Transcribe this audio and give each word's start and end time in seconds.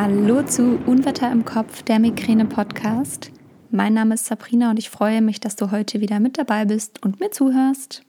Hallo 0.00 0.44
zu 0.44 0.78
Unwetter 0.86 1.32
im 1.32 1.44
Kopf, 1.44 1.82
der 1.82 1.98
Migräne-Podcast. 1.98 3.32
Mein 3.72 3.94
Name 3.94 4.14
ist 4.14 4.26
Sabrina 4.26 4.70
und 4.70 4.78
ich 4.78 4.90
freue 4.90 5.20
mich, 5.20 5.40
dass 5.40 5.56
du 5.56 5.72
heute 5.72 6.00
wieder 6.00 6.20
mit 6.20 6.38
dabei 6.38 6.66
bist 6.66 7.04
und 7.04 7.18
mir 7.18 7.32
zuhörst. 7.32 8.02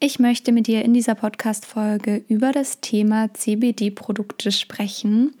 Ich 0.00 0.18
möchte 0.18 0.52
mit 0.52 0.66
dir 0.66 0.84
in 0.84 0.92
dieser 0.92 1.14
Podcast-Folge 1.14 2.22
über 2.28 2.52
das 2.52 2.80
Thema 2.82 3.32
CBD-Produkte 3.32 4.52
sprechen. 4.52 5.34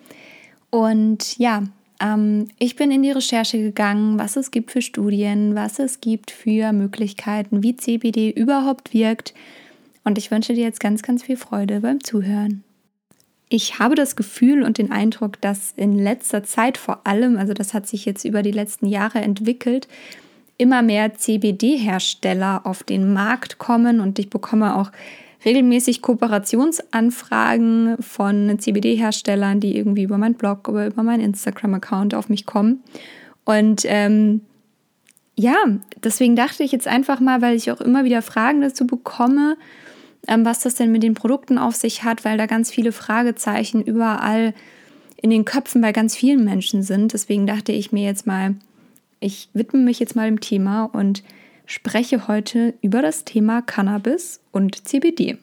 Und 0.70 1.36
ja, 1.36 1.64
ähm, 2.00 2.48
ich 2.58 2.76
bin 2.76 2.90
in 2.90 3.02
die 3.02 3.10
Recherche 3.10 3.58
gegangen, 3.58 4.18
was 4.18 4.36
es 4.36 4.50
gibt 4.50 4.70
für 4.70 4.80
Studien, 4.80 5.54
was 5.54 5.78
es 5.78 6.00
gibt 6.00 6.30
für 6.30 6.72
Möglichkeiten, 6.72 7.62
wie 7.62 7.76
CBD 7.76 8.30
überhaupt 8.30 8.94
wirkt. 8.94 9.34
Und 10.04 10.16
ich 10.16 10.30
wünsche 10.30 10.54
dir 10.54 10.64
jetzt 10.64 10.80
ganz, 10.80 11.02
ganz 11.02 11.24
viel 11.24 11.36
Freude 11.36 11.80
beim 11.80 12.02
Zuhören. 12.02 12.64
Ich 13.52 13.80
habe 13.80 13.96
das 13.96 14.14
Gefühl 14.14 14.62
und 14.62 14.78
den 14.78 14.92
Eindruck, 14.92 15.40
dass 15.40 15.74
in 15.76 15.98
letzter 15.98 16.44
Zeit 16.44 16.78
vor 16.78 17.00
allem, 17.04 17.36
also 17.36 17.52
das 17.52 17.74
hat 17.74 17.86
sich 17.88 18.04
jetzt 18.04 18.24
über 18.24 18.42
die 18.42 18.52
letzten 18.52 18.86
Jahre 18.86 19.18
entwickelt, 19.18 19.88
immer 20.56 20.82
mehr 20.82 21.14
CBD-Hersteller 21.14 22.62
auf 22.64 22.84
den 22.84 23.12
Markt 23.12 23.58
kommen 23.58 23.98
und 23.98 24.20
ich 24.20 24.30
bekomme 24.30 24.76
auch 24.76 24.92
regelmäßig 25.44 26.00
Kooperationsanfragen 26.00 27.96
von 28.00 28.56
CBD-Herstellern, 28.56 29.58
die 29.58 29.76
irgendwie 29.76 30.04
über 30.04 30.16
meinen 30.16 30.34
Blog 30.34 30.68
oder 30.68 30.86
über 30.86 31.02
meinen 31.02 31.24
Instagram-Account 31.24 32.14
auf 32.14 32.28
mich 32.28 32.46
kommen. 32.46 32.84
Und 33.44 33.82
ähm, 33.86 34.42
ja, 35.34 35.56
deswegen 36.04 36.36
dachte 36.36 36.62
ich 36.62 36.70
jetzt 36.70 36.86
einfach 36.86 37.18
mal, 37.18 37.42
weil 37.42 37.56
ich 37.56 37.72
auch 37.72 37.80
immer 37.80 38.04
wieder 38.04 38.22
Fragen 38.22 38.60
dazu 38.60 38.86
bekomme, 38.86 39.56
was 40.38 40.60
das 40.60 40.74
denn 40.76 40.92
mit 40.92 41.02
den 41.02 41.14
Produkten 41.14 41.58
auf 41.58 41.74
sich 41.74 42.04
hat, 42.04 42.24
weil 42.24 42.38
da 42.38 42.46
ganz 42.46 42.70
viele 42.70 42.92
Fragezeichen 42.92 43.82
überall 43.82 44.54
in 45.16 45.30
den 45.30 45.44
Köpfen 45.44 45.80
bei 45.80 45.92
ganz 45.92 46.16
vielen 46.16 46.44
Menschen 46.44 46.82
sind. 46.82 47.12
Deswegen 47.12 47.46
dachte 47.46 47.72
ich 47.72 47.92
mir 47.92 48.04
jetzt 48.04 48.26
mal, 48.26 48.54
ich 49.18 49.48
widme 49.52 49.80
mich 49.80 49.98
jetzt 49.98 50.16
mal 50.16 50.28
dem 50.28 50.40
Thema 50.40 50.84
und 50.84 51.22
spreche 51.66 52.26
heute 52.26 52.74
über 52.80 53.02
das 53.02 53.24
Thema 53.24 53.60
Cannabis 53.60 54.40
und 54.50 54.88
CBD. 54.88 55.36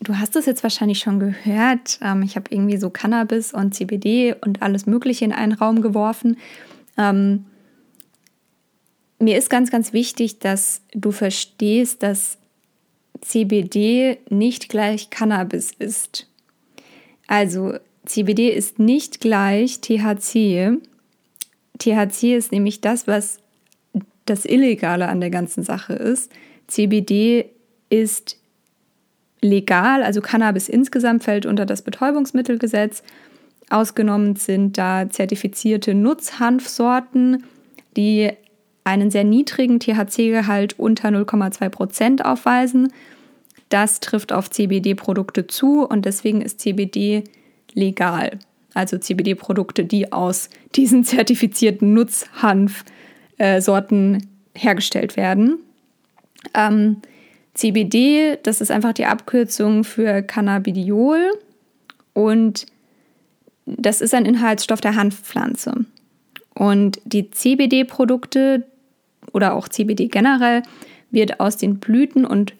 Du 0.00 0.16
hast 0.18 0.36
es 0.36 0.46
jetzt 0.46 0.62
wahrscheinlich 0.62 1.00
schon 1.00 1.18
gehört. 1.18 1.98
Ähm, 2.02 2.22
ich 2.22 2.36
habe 2.36 2.46
irgendwie 2.50 2.76
so 2.76 2.90
Cannabis 2.90 3.52
und 3.52 3.74
CBD 3.74 4.34
und 4.40 4.62
alles 4.62 4.86
Mögliche 4.86 5.24
in 5.24 5.32
einen 5.32 5.52
Raum 5.52 5.82
geworfen. 5.82 6.36
Ähm, 6.96 7.46
mir 9.18 9.36
ist 9.36 9.50
ganz, 9.50 9.70
ganz 9.70 9.92
wichtig, 9.92 10.38
dass 10.38 10.82
du 10.94 11.10
verstehst, 11.10 12.02
dass 12.04 12.37
CBD 13.20 14.18
nicht 14.30 14.68
gleich 14.68 15.10
Cannabis 15.10 15.72
ist. 15.78 16.26
Also 17.26 17.74
CBD 18.06 18.50
ist 18.50 18.78
nicht 18.78 19.20
gleich 19.20 19.80
THC. 19.80 20.78
THC 21.78 22.36
ist 22.36 22.52
nämlich 22.52 22.80
das, 22.80 23.06
was 23.06 23.38
das 24.26 24.44
Illegale 24.44 25.08
an 25.08 25.20
der 25.20 25.30
ganzen 25.30 25.62
Sache 25.62 25.94
ist. 25.94 26.32
CBD 26.66 27.46
ist 27.90 28.36
legal, 29.40 30.02
also 30.02 30.20
Cannabis 30.20 30.68
insgesamt 30.68 31.24
fällt 31.24 31.46
unter 31.46 31.66
das 31.66 31.82
Betäubungsmittelgesetz. 31.82 33.02
Ausgenommen 33.70 34.36
sind 34.36 34.78
da 34.78 35.08
zertifizierte 35.10 35.94
Nutzhanfsorten, 35.94 37.44
die 37.96 38.30
einen 38.88 39.10
sehr 39.10 39.24
niedrigen 39.24 39.80
THC-Gehalt 39.80 40.78
unter 40.78 41.10
0,2 41.10 41.68
Prozent 41.68 42.24
aufweisen. 42.24 42.90
Das 43.68 44.00
trifft 44.00 44.32
auf 44.32 44.48
CBD-Produkte 44.50 45.46
zu 45.46 45.86
und 45.86 46.06
deswegen 46.06 46.40
ist 46.40 46.60
CBD 46.60 47.24
legal. 47.74 48.38
Also 48.72 48.96
CBD-Produkte, 48.96 49.84
die 49.84 50.10
aus 50.10 50.48
diesen 50.74 51.04
zertifizierten 51.04 51.92
Nutzhanfsorten 51.92 54.26
hergestellt 54.54 55.16
werden. 55.16 55.58
Ähm, 56.54 57.02
CBD, 57.52 58.38
das 58.42 58.62
ist 58.62 58.70
einfach 58.70 58.94
die 58.94 59.04
Abkürzung 59.04 59.84
für 59.84 60.22
Cannabidiol 60.22 61.32
und 62.14 62.64
das 63.66 64.00
ist 64.00 64.14
ein 64.14 64.24
Inhaltsstoff 64.24 64.80
der 64.80 64.96
Hanfpflanze. 64.96 65.84
Und 66.54 67.02
die 67.04 67.30
CBD-Produkte, 67.30 68.64
oder 69.32 69.54
auch 69.54 69.68
CBD 69.68 70.08
generell, 70.08 70.62
wird 71.10 71.40
aus 71.40 71.56
den 71.56 71.78
Blüten 71.78 72.24
und 72.24 72.54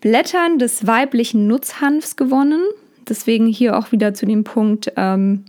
Blättern 0.00 0.58
des 0.58 0.86
weiblichen 0.86 1.46
Nutzhanfs 1.46 2.16
gewonnen. 2.16 2.62
Deswegen 3.08 3.46
hier 3.46 3.78
auch 3.78 3.92
wieder 3.92 4.14
zu 4.14 4.26
dem 4.26 4.44
Punkt, 4.44 4.92
ähm, 4.96 5.44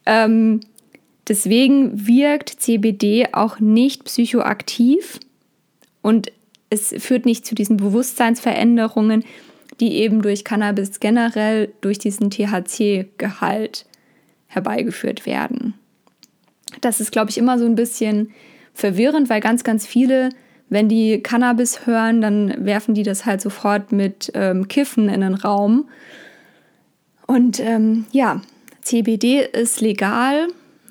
Ähm, 0.06 0.62
Deswegen 1.30 2.08
wirkt 2.08 2.50
CBD 2.50 3.28
auch 3.32 3.60
nicht 3.60 4.04
psychoaktiv 4.06 5.20
und 6.02 6.32
es 6.72 6.94
führt 6.98 7.26
nicht 7.26 7.46
zu 7.46 7.54
diesen 7.54 7.78
Bewusstseinsveränderungen, 7.78 9.24
die 9.80 9.94
eben 9.94 10.24
durch 10.24 10.44
Cannabis 10.44 11.00
generell 11.00 11.72
durch 11.82 12.00
diesen 12.00 12.32
THC-Gehalt 12.32 13.86
herbeigeführt 14.48 15.28
werden. 15.28 15.76
Das 16.82 17.00
ist, 17.00 17.12
glaube 17.12 17.30
ich, 17.30 17.38
immer 17.38 17.60
so 17.60 17.66
ein 17.66 17.76
bisschen 17.76 18.32
verwirrend, 18.74 19.30
weil 19.30 19.40
ganz, 19.40 19.64
ganz 19.64 19.86
viele, 19.86 20.30
wenn 20.70 20.90
die 20.90 21.22
Cannabis 21.22 21.86
hören, 21.86 22.22
dann 22.22 22.66
werfen 22.66 22.96
die 22.96 23.04
das 23.04 23.28
halt 23.28 23.42
sofort 23.42 23.92
mit 23.92 24.32
ähm, 24.34 24.68
Kiffen 24.68 25.10
in 25.10 25.22
den 25.22 25.36
Raum. 25.36 25.90
Und 27.28 27.60
ähm, 27.60 28.06
ja, 28.12 28.42
CBD 28.82 29.42
ist 29.42 29.82
legal 29.82 30.48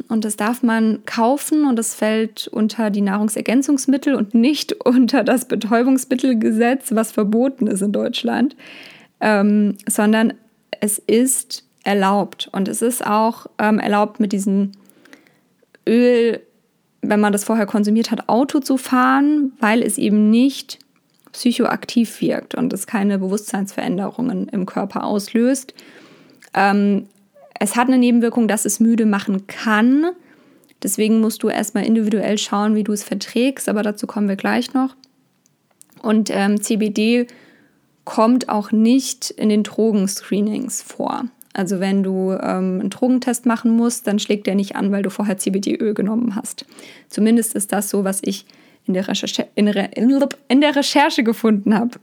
und 0.09 0.25
das 0.25 0.37
darf 0.37 0.63
man 0.63 1.05
kaufen 1.05 1.67
und 1.67 1.77
das 1.77 1.95
fällt 1.95 2.49
unter 2.49 2.91
die 2.91 3.03
Nahrungsergänzungsmittel 3.03 4.15
und 4.15 4.35
nicht 4.35 4.73
unter 4.85 5.23
das 5.23 5.47
Betäubungsmittelgesetz, 5.47 6.95
was 6.95 7.13
verboten 7.13 7.67
ist 7.67 7.83
in 7.83 7.93
Deutschland, 7.93 8.57
ähm, 9.21 9.77
sondern 9.87 10.35
es 10.81 10.99
ist 10.99 11.65
erlaubt 11.85 12.49
und 12.53 12.69
es 12.69 12.83
ist 12.83 13.07
auch 13.07 13.47
ähm, 13.59 13.79
erlaubt 13.79 14.21
mit 14.21 14.33
diesem 14.33 14.73
Öl, 15.87 16.41
wenn 17.01 17.21
man 17.21 17.33
das 17.33 17.45
vorher 17.45 17.67
konsumiert 17.67 18.11
hat, 18.11 18.29
Auto 18.29 18.61
zu 18.61 18.77
fahren, 18.77 19.53
weil 19.61 19.83
es 19.83 19.99
eben 19.99 20.31
nicht 20.31 20.79
psychoaktiv 21.33 22.21
wirkt 22.21 22.55
und 22.55 22.73
es 22.73 22.87
keine 22.87 23.19
Bewusstseinsveränderungen 23.19 24.49
im 24.49 24.67
Körper 24.67 25.05
auslöst. 25.05 25.75
Ähm, 26.55 27.07
es 27.61 27.77
hat 27.77 27.89
eine 27.89 27.99
Nebenwirkung, 27.99 28.49
dass 28.49 28.65
es 28.65 28.81
müde 28.81 29.07
machen 29.07 29.47
kann. 29.47 30.07
Deswegen 30.83 31.21
musst 31.21 31.43
du 31.43 31.49
erstmal 31.49 31.85
individuell 31.85 32.39
schauen, 32.39 32.75
wie 32.75 32.85
du 32.85 32.93
es 32.93 33.03
verträgst, 33.03 33.69
aber 33.69 33.83
dazu 33.83 34.07
kommen 34.07 34.29
wir 34.29 34.37
gleich 34.37 34.75
noch. 34.75 34.95
Und 36.03 36.31
ähm, 36.33 36.61
CBD 36.61 37.27
kommt 38.05 38.49
auch 38.49 38.71
nicht 38.71 39.31
in 39.31 39.49
den 39.49 39.65
Drogenscreenings 39.65 40.83
vor. 40.83 41.25
Also 41.53 41.81
wenn 41.81 42.05
du 42.05 42.31
ähm, 42.33 42.81
einen 42.81 42.91
Drogentest 42.91 43.45
machen 43.45 43.73
musst, 43.73 44.07
dann 44.07 44.21
schlägt 44.21 44.47
der 44.47 44.55
nicht 44.55 44.77
an, 44.77 44.93
weil 44.93 45.03
du 45.03 45.11
vorher 45.11 45.39
CBD-Öl 45.39 45.93
genommen 45.95 46.37
hast. 46.37 46.65
Zumindest 47.09 47.55
ist 47.55 47.73
das 47.73 47.91
so, 47.91 48.05
was 48.05 48.21
ich 48.23 48.47
in 48.87 48.95
der 48.95 49.09
Recherche, 49.09 49.49
in, 49.57 49.67
in 49.67 50.61
der 50.61 50.77
Recherche 50.77 51.25
gefunden 51.25 51.75
habe. 51.75 51.99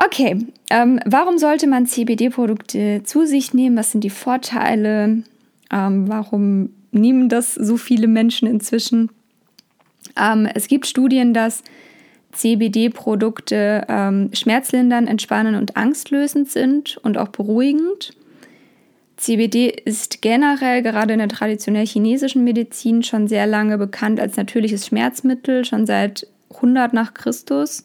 Okay, 0.00 0.46
ähm, 0.70 1.00
warum 1.06 1.38
sollte 1.38 1.66
man 1.66 1.86
CBD-Produkte 1.86 3.02
zu 3.02 3.26
sich 3.26 3.52
nehmen? 3.52 3.76
Was 3.76 3.90
sind 3.90 4.04
die 4.04 4.10
Vorteile? 4.10 5.24
Ähm, 5.72 6.08
warum 6.08 6.70
nehmen 6.92 7.28
das 7.28 7.54
so 7.54 7.76
viele 7.76 8.06
Menschen 8.06 8.46
inzwischen? 8.46 9.10
Ähm, 10.16 10.48
es 10.54 10.68
gibt 10.68 10.86
Studien, 10.86 11.34
dass 11.34 11.64
CBD-Produkte 12.30 13.86
ähm, 13.88 14.30
schmerzlindernd, 14.32 15.08
entspannend 15.08 15.58
und 15.58 15.76
angstlösend 15.76 16.48
sind 16.48 16.98
und 16.98 17.18
auch 17.18 17.28
beruhigend. 17.28 18.12
CBD 19.16 19.66
ist 19.84 20.22
generell 20.22 20.82
gerade 20.82 21.14
in 21.14 21.18
der 21.18 21.28
traditionell 21.28 21.86
chinesischen 21.86 22.44
Medizin 22.44 23.02
schon 23.02 23.26
sehr 23.26 23.48
lange 23.48 23.78
bekannt 23.78 24.20
als 24.20 24.36
natürliches 24.36 24.86
Schmerzmittel, 24.86 25.64
schon 25.64 25.86
seit 25.86 26.28
100 26.54 26.92
nach 26.92 27.14
Christus 27.14 27.84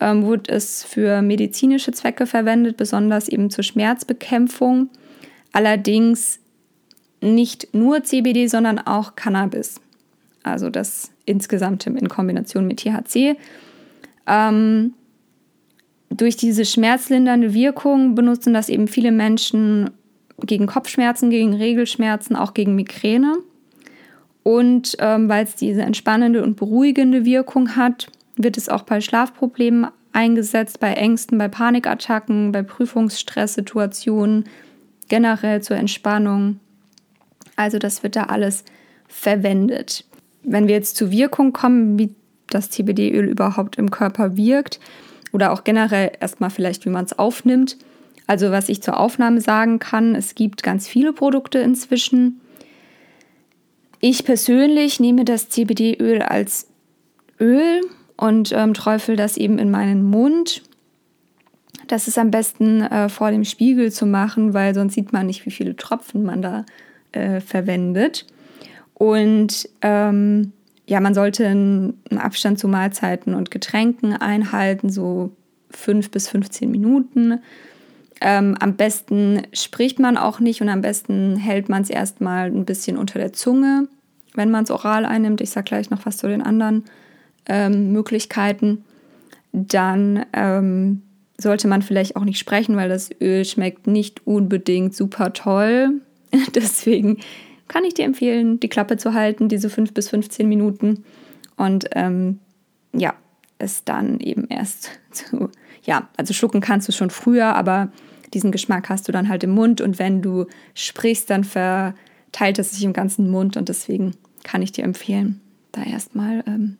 ähm, 0.00 0.24
wurde 0.24 0.52
es 0.52 0.84
für 0.84 1.22
medizinische 1.22 1.92
Zwecke 1.92 2.26
verwendet, 2.26 2.76
besonders 2.76 3.28
eben 3.28 3.50
zur 3.50 3.64
Schmerzbekämpfung. 3.64 4.88
Allerdings 5.52 6.40
nicht 7.20 7.74
nur 7.74 8.04
CBD, 8.04 8.46
sondern 8.46 8.78
auch 8.78 9.16
Cannabis. 9.16 9.80
Also 10.42 10.70
das 10.70 11.10
insgesamt 11.24 11.86
in 11.86 12.08
Kombination 12.08 12.66
mit 12.66 12.80
THC. 12.80 13.36
Ähm, 14.26 14.94
durch 16.10 16.36
diese 16.36 16.64
schmerzlindernde 16.64 17.52
Wirkung 17.52 18.14
benutzen 18.14 18.54
das 18.54 18.68
eben 18.68 18.88
viele 18.88 19.12
Menschen 19.12 19.90
gegen 20.40 20.66
Kopfschmerzen, 20.66 21.30
gegen 21.30 21.54
Regelschmerzen, 21.54 22.36
auch 22.36 22.54
gegen 22.54 22.74
Migräne. 22.74 23.38
Und 24.42 24.96
ähm, 25.00 25.28
weil 25.28 25.44
es 25.44 25.56
diese 25.56 25.82
entspannende 25.82 26.42
und 26.42 26.56
beruhigende 26.56 27.24
Wirkung 27.24 27.76
hat, 27.76 28.08
wird 28.38 28.56
es 28.56 28.68
auch 28.68 28.82
bei 28.82 29.00
Schlafproblemen 29.00 29.88
eingesetzt, 30.12 30.80
bei 30.80 30.94
Ängsten, 30.94 31.38
bei 31.38 31.48
Panikattacken, 31.48 32.52
bei 32.52 32.62
Prüfungsstresssituationen, 32.62 34.44
generell 35.08 35.62
zur 35.62 35.76
Entspannung. 35.76 36.60
Also 37.56 37.78
das 37.78 38.02
wird 38.02 38.16
da 38.16 38.24
alles 38.24 38.64
verwendet. 39.06 40.04
Wenn 40.42 40.68
wir 40.68 40.74
jetzt 40.74 40.96
zur 40.96 41.10
Wirkung 41.10 41.52
kommen, 41.52 41.98
wie 41.98 42.14
das 42.46 42.70
CBD-Öl 42.70 43.26
überhaupt 43.26 43.76
im 43.76 43.90
Körper 43.90 44.36
wirkt 44.36 44.80
oder 45.32 45.52
auch 45.52 45.64
generell 45.64 46.12
erstmal 46.20 46.50
vielleicht, 46.50 46.84
wie 46.84 46.90
man 46.90 47.04
es 47.04 47.18
aufnimmt. 47.18 47.76
Also 48.26 48.50
was 48.50 48.68
ich 48.68 48.82
zur 48.82 48.98
Aufnahme 48.98 49.40
sagen 49.40 49.78
kann, 49.78 50.14
es 50.14 50.34
gibt 50.34 50.62
ganz 50.62 50.86
viele 50.86 51.12
Produkte 51.12 51.58
inzwischen. 51.58 52.40
Ich 54.00 54.24
persönlich 54.24 55.00
nehme 55.00 55.24
das 55.24 55.48
CBD-Öl 55.48 56.22
als 56.22 56.68
Öl 57.40 57.80
und 58.18 58.52
ähm, 58.52 58.74
träufel 58.74 59.16
das 59.16 59.36
eben 59.36 59.58
in 59.58 59.70
meinen 59.70 60.02
Mund. 60.02 60.62
Das 61.86 62.08
ist 62.08 62.18
am 62.18 62.30
besten 62.30 62.82
äh, 62.82 63.08
vor 63.08 63.30
dem 63.30 63.44
Spiegel 63.44 63.90
zu 63.90 64.04
machen, 64.04 64.52
weil 64.52 64.74
sonst 64.74 64.94
sieht 64.94 65.12
man 65.12 65.26
nicht, 65.26 65.46
wie 65.46 65.50
viele 65.50 65.76
Tropfen 65.76 66.24
man 66.24 66.42
da 66.42 66.66
äh, 67.12 67.40
verwendet. 67.40 68.26
Und 68.92 69.68
ähm, 69.80 70.52
ja, 70.86 71.00
man 71.00 71.14
sollte 71.14 71.46
einen 71.46 71.94
Abstand 72.18 72.58
zu 72.58 72.66
Mahlzeiten 72.66 73.34
und 73.34 73.50
Getränken 73.50 74.14
einhalten, 74.14 74.90
so 74.90 75.30
fünf 75.70 76.10
bis 76.10 76.28
15 76.28 76.70
Minuten. 76.70 77.38
Ähm, 78.20 78.56
am 78.58 78.74
besten 78.74 79.42
spricht 79.52 80.00
man 80.00 80.16
auch 80.16 80.40
nicht 80.40 80.60
und 80.60 80.68
am 80.68 80.80
besten 80.80 81.36
hält 81.36 81.68
man 81.68 81.82
es 81.82 81.90
erstmal 81.90 82.46
ein 82.46 82.64
bisschen 82.64 82.96
unter 82.96 83.20
der 83.20 83.32
Zunge, 83.32 83.86
wenn 84.34 84.50
man 84.50 84.64
es 84.64 84.72
oral 84.72 85.04
einnimmt. 85.04 85.40
Ich 85.40 85.50
sage 85.50 85.66
gleich 85.66 85.90
noch 85.90 86.04
was 86.04 86.16
zu 86.16 86.26
den 86.26 86.42
anderen 86.42 86.84
ähm, 87.48 87.92
Möglichkeiten. 87.92 88.84
Dann 89.52 90.26
ähm, 90.32 91.02
sollte 91.38 91.68
man 91.68 91.82
vielleicht 91.82 92.16
auch 92.16 92.24
nicht 92.24 92.38
sprechen, 92.38 92.76
weil 92.76 92.88
das 92.88 93.10
Öl 93.20 93.44
schmeckt 93.44 93.86
nicht 93.86 94.26
unbedingt 94.26 94.94
super 94.94 95.32
toll. 95.32 96.00
Deswegen 96.54 97.18
kann 97.68 97.84
ich 97.84 97.94
dir 97.94 98.04
empfehlen, 98.04 98.60
die 98.60 98.68
Klappe 98.68 98.96
zu 98.96 99.14
halten, 99.14 99.48
diese 99.48 99.70
5 99.70 99.92
bis 99.94 100.08
15 100.08 100.48
Minuten. 100.48 101.04
Und 101.56 101.86
ähm, 101.92 102.40
ja, 102.92 103.14
es 103.58 103.84
dann 103.84 104.20
eben 104.20 104.46
erst 104.48 104.90
zu, 105.10 105.50
ja, 105.82 106.08
also 106.16 106.34
schlucken 106.34 106.60
kannst 106.60 106.88
du 106.88 106.92
schon 106.92 107.10
früher, 107.10 107.54
aber 107.54 107.92
diesen 108.34 108.52
Geschmack 108.52 108.88
hast 108.88 109.08
du 109.08 109.12
dann 109.12 109.28
halt 109.28 109.42
im 109.44 109.50
Mund 109.50 109.80
und 109.80 109.98
wenn 109.98 110.22
du 110.22 110.46
sprichst, 110.74 111.30
dann 111.30 111.44
verteilt 111.44 112.58
es 112.58 112.72
sich 112.72 112.84
im 112.84 112.92
ganzen 112.92 113.30
Mund 113.30 113.56
und 113.56 113.68
deswegen 113.68 114.12
kann 114.44 114.62
ich 114.62 114.72
dir 114.72 114.84
empfehlen, 114.84 115.40
da 115.72 115.82
erstmal 115.82 116.44
ähm, 116.46 116.76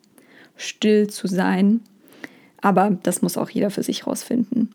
still 0.59 1.07
zu 1.07 1.27
sein. 1.27 1.81
Aber 2.61 2.97
das 3.03 3.21
muss 3.21 3.37
auch 3.37 3.49
jeder 3.49 3.69
für 3.69 3.83
sich 3.83 4.05
rausfinden. 4.05 4.73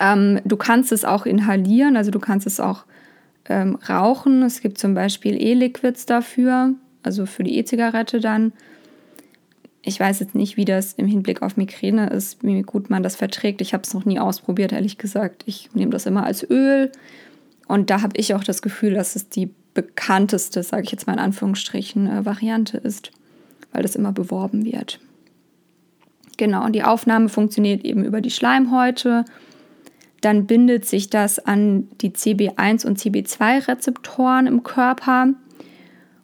Ähm, 0.00 0.40
du 0.44 0.56
kannst 0.56 0.90
es 0.90 1.04
auch 1.04 1.26
inhalieren, 1.26 1.96
also 1.96 2.10
du 2.10 2.18
kannst 2.18 2.46
es 2.46 2.58
auch 2.58 2.84
ähm, 3.48 3.78
rauchen. 3.88 4.42
Es 4.42 4.60
gibt 4.60 4.78
zum 4.78 4.94
Beispiel 4.94 5.40
E-Liquids 5.40 6.06
dafür, 6.06 6.74
also 7.02 7.26
für 7.26 7.44
die 7.44 7.56
E-Zigarette 7.58 8.20
dann. 8.20 8.52
Ich 9.84 9.98
weiß 9.98 10.20
jetzt 10.20 10.34
nicht, 10.34 10.56
wie 10.56 10.64
das 10.64 10.92
im 10.94 11.06
Hinblick 11.06 11.42
auf 11.42 11.56
Migräne 11.56 12.08
ist, 12.10 12.42
wie 12.42 12.62
gut 12.62 12.88
man 12.88 13.02
das 13.02 13.16
verträgt. 13.16 13.60
Ich 13.60 13.74
habe 13.74 13.82
es 13.82 13.94
noch 13.94 14.04
nie 14.04 14.20
ausprobiert, 14.20 14.72
ehrlich 14.72 14.96
gesagt. 14.96 15.42
Ich 15.46 15.70
nehme 15.74 15.90
das 15.90 16.06
immer 16.06 16.24
als 16.24 16.48
Öl. 16.48 16.92
Und 17.66 17.90
da 17.90 18.00
habe 18.02 18.16
ich 18.16 18.34
auch 18.34 18.44
das 18.44 18.62
Gefühl, 18.62 18.94
dass 18.94 19.16
es 19.16 19.28
die 19.28 19.50
bekannteste, 19.74 20.62
sage 20.62 20.84
ich 20.84 20.92
jetzt 20.92 21.06
mal 21.06 21.14
in 21.14 21.18
Anführungsstrichen, 21.18 22.06
äh, 22.06 22.24
Variante 22.24 22.78
ist, 22.78 23.10
weil 23.72 23.82
das 23.82 23.96
immer 23.96 24.12
beworben 24.12 24.64
wird. 24.64 25.00
Genau, 26.36 26.64
und 26.64 26.72
die 26.72 26.84
Aufnahme 26.84 27.28
funktioniert 27.28 27.84
eben 27.84 28.04
über 28.04 28.20
die 28.20 28.30
Schleimhäute 28.30 29.24
dann 30.22 30.46
bindet 30.46 30.86
sich 30.86 31.10
das 31.10 31.40
an 31.40 31.88
die 32.00 32.10
CB1 32.10 32.86
und 32.86 32.98
CB2-Rezeptoren 32.98 34.46
im 34.46 34.62
Körper 34.62 35.34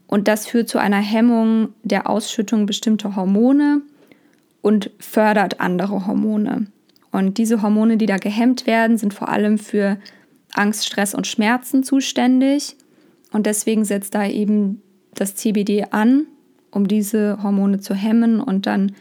und 0.07 0.29
das 0.29 0.47
führt 0.47 0.69
zu 0.69 0.79
einer 0.79 1.01
Hemmung 1.01 1.75
der 1.83 2.09
Ausschüttung 2.09 2.65
bestimmter 2.65 3.17
Hormone 3.17 3.83
und 4.63 4.91
fördert 5.01 5.61
andere 5.61 6.07
Hormone. 6.07 6.69
Und 7.11 7.39
diese 7.39 7.61
Hormone, 7.61 7.97
die 7.97 8.07
da 8.07 8.19
gehemmt 8.19 8.67
werden, 8.67 8.97
sind 8.99 9.15
vor 9.15 9.29
allem 9.29 9.59
für 9.59 9.99
Angst, 10.55 10.87
Stress 10.87 11.15
und 11.15 11.27
Schmerzen 11.27 11.83
zuständig. 11.83 12.77
Und 13.33 13.47
deswegen 13.47 13.85
setzt 13.85 14.15
da 14.15 14.27
eben 14.27 14.81
das 15.15 15.35
CBD 15.35 15.87
an, 15.91 16.27
um 16.71 16.89
diese 16.89 17.43
Hormone 17.43 17.81
zu 17.81 17.95
hemmen 17.95 18.41
und 18.41 18.67
dann 18.67 18.93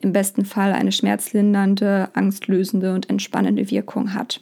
im 0.00 0.12
besten 0.12 0.44
Fall 0.44 0.72
eine 0.72 0.92
schmerzlindernde, 0.92 2.10
angstlösende 2.14 2.94
und 2.94 3.08
entspannende 3.08 3.70
Wirkung 3.70 4.14
hat. 4.14 4.40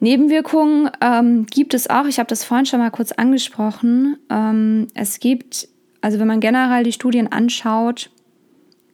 Nebenwirkungen 0.00 0.90
ähm, 1.00 1.46
gibt 1.46 1.74
es 1.74 1.88
auch. 1.88 2.06
Ich 2.06 2.18
habe 2.18 2.28
das 2.28 2.44
vorhin 2.44 2.66
schon 2.66 2.80
mal 2.80 2.90
kurz 2.90 3.12
angesprochen. 3.12 4.18
Ähm, 4.28 4.88
es 4.94 5.18
gibt, 5.20 5.68
also 6.00 6.18
wenn 6.18 6.26
man 6.26 6.40
generell 6.40 6.84
die 6.84 6.92
Studien 6.92 7.30
anschaut, 7.30 8.10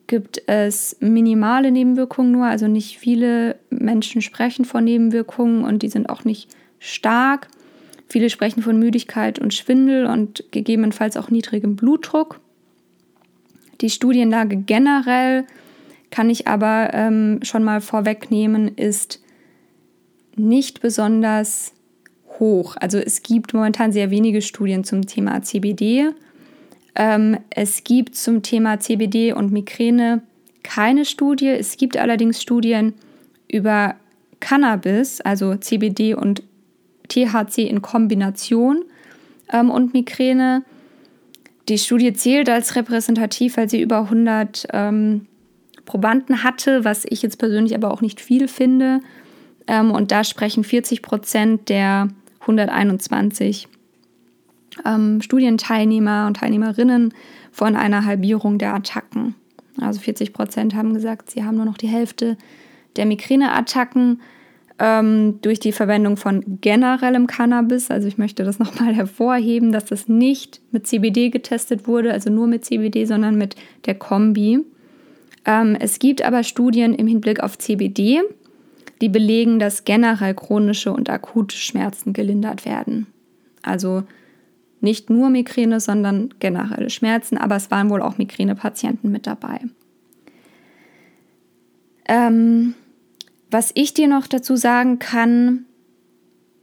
gibt 0.07 0.43
es 0.47 0.97
minimale 1.01 1.71
Nebenwirkungen 1.71 2.33
nur. 2.33 2.47
Also 2.47 2.69
nicht 2.69 2.99
viele 2.99 3.57
Menschen 3.71 4.23
sprechen 4.23 4.65
von 4.65 4.85
Nebenwirkungen 4.85 5.65
und 5.65 5.83
die 5.83 5.89
sind 5.89 6.09
auch 6.09 6.25
nicht 6.25 6.49
stark. 6.79 7.49
Viele 8.11 8.29
sprechen 8.29 8.61
von 8.63 8.77
Müdigkeit 8.77 9.39
und 9.39 9.55
Schwindel 9.55 10.05
und 10.05 10.43
gegebenenfalls 10.51 11.17
auch 11.17 11.31
niedrigem 11.31 11.77
Blutdruck. 11.77 12.41
Die 13.81 13.89
Studienlage 13.89 14.57
generell 14.57 15.47
kann 16.11 16.29
ich 16.29 16.49
aber 16.49 16.91
ähm, 16.93 17.39
schon 17.43 17.63
mal 17.63 17.81
vorwegnehmen, 17.81 18.67
ist 18.77 19.23
nicht 20.35 20.81
besonders 20.81 21.73
hoch. 22.41 22.77
Also 22.81 22.99
es 22.99 23.23
gibt 23.23 23.55
momentan 23.55 23.93
sehr 23.93 24.11
wenige 24.11 24.43
Studien 24.43 24.83
zum 24.83 25.07
Thema 25.07 25.43
CBD. 25.43 26.11
Ähm, 26.97 27.39
es 27.51 27.85
gibt 27.85 28.17
zum 28.17 28.43
Thema 28.43 28.81
CBD 28.81 29.35
und 29.35 29.53
Migräne 29.53 30.23
keine 30.65 31.05
Studie. 31.05 31.47
Es 31.47 31.77
gibt 31.77 31.97
allerdings 31.97 32.43
Studien 32.43 32.93
über 33.47 33.95
Cannabis, 34.41 35.21
also 35.21 35.55
CBD 35.55 36.15
und 36.15 36.43
THC 37.11 37.69
in 37.69 37.83
Kombination 37.83 38.85
ähm, 39.53 39.71
und 39.71 39.93
Migräne. 39.93 40.63
Die 41.69 41.79
Studie 41.79 42.13
zählt 42.15 42.49
als 42.49 42.75
repräsentativ, 42.75 43.57
weil 43.57 43.69
sie 43.69 43.83
über 43.83 43.99
100 43.99 44.67
ähm, 44.73 45.27
Probanden 45.85 46.43
hatte, 46.43 46.85
was 46.85 47.05
ich 47.05 47.23
jetzt 47.23 47.39
persönlich 47.39 47.75
aber 47.75 47.93
auch 47.93 48.01
nicht 48.01 48.21
viel 48.21 48.49
finde. 48.49 49.01
Ähm, 49.67 49.91
und 49.91 50.11
da 50.11 50.25
sprechen 50.25 50.65
40 50.65 51.03
Prozent 51.03 51.69
der 51.69 52.09
121 52.41 53.69
ähm, 54.85 55.21
Studienteilnehmer 55.21 56.27
und 56.27 56.39
Teilnehmerinnen 56.39 57.13
von 57.53 57.77
einer 57.77 58.05
Halbierung 58.05 58.59
der 58.59 58.75
Attacken. 58.75 59.35
Also 59.81 60.01
40 60.01 60.33
Prozent 60.33 60.75
haben 60.75 60.95
gesagt, 60.95 61.31
sie 61.31 61.45
haben 61.45 61.57
nur 61.57 61.65
noch 61.65 61.79
die 61.79 61.89
Hälfte 61.89 62.37
der 62.97 63.07
Migräneattacken 63.07 64.21
ähm, 64.81 65.41
durch 65.43 65.61
die 65.61 65.73
Verwendung 65.73 66.17
von 66.17 66.59
generellem 66.63 67.27
Cannabis. 67.27 67.91
Also 67.91 68.09
ich 68.09 68.17
möchte 68.17 68.45
das 68.45 68.59
nochmal 68.59 68.95
hervorheben, 68.97 69.73
dass 69.73 69.85
das 69.85 70.09
nicht 70.09 70.63
mit 70.73 70.87
CBD 70.87 71.29
getestet 71.29 71.87
wurde, 71.87 72.13
also 72.13 72.31
nur 72.31 72.47
mit 72.47 72.65
CBD, 72.65 73.05
sondern 73.05 73.37
mit 73.37 73.55
der 73.85 73.95
Kombi. 73.95 74.61
Ähm, 75.45 75.77
es 75.79 75.99
gibt 75.99 76.23
aber 76.23 76.43
Studien 76.43 76.95
im 76.95 77.07
Hinblick 77.07 77.41
auf 77.41 77.59
CBD, 77.59 78.23
die 79.03 79.11
belegen, 79.11 79.59
dass 79.59 79.85
generell 79.85 80.35
chronische 80.35 80.93
und 80.93 81.11
akute 81.11 81.57
Schmerzen 81.57 82.15
gelindert 82.15 82.65
werden. 82.65 83.07
Also 83.63 84.05
nicht 84.81 85.11
nur 85.11 85.29
Migräne, 85.29 85.79
sondern 85.79 86.33
generelle 86.41 86.89
Schmerzen, 86.89 87.37
aber 87.37 87.57
es 87.57 87.71
waren 87.71 87.91
wohl 87.91 88.01
auch 88.01 88.17
Migränepatienten 88.17 89.13
mit 89.13 89.27
dabei. 89.27 89.61
Ähm, 92.09 92.75
was 93.51 93.73
ich 93.75 93.95
dir 93.95 94.09
noch 94.09 94.27
dazu 94.27 94.57
sagen 94.57 94.99
kann, 94.99 95.67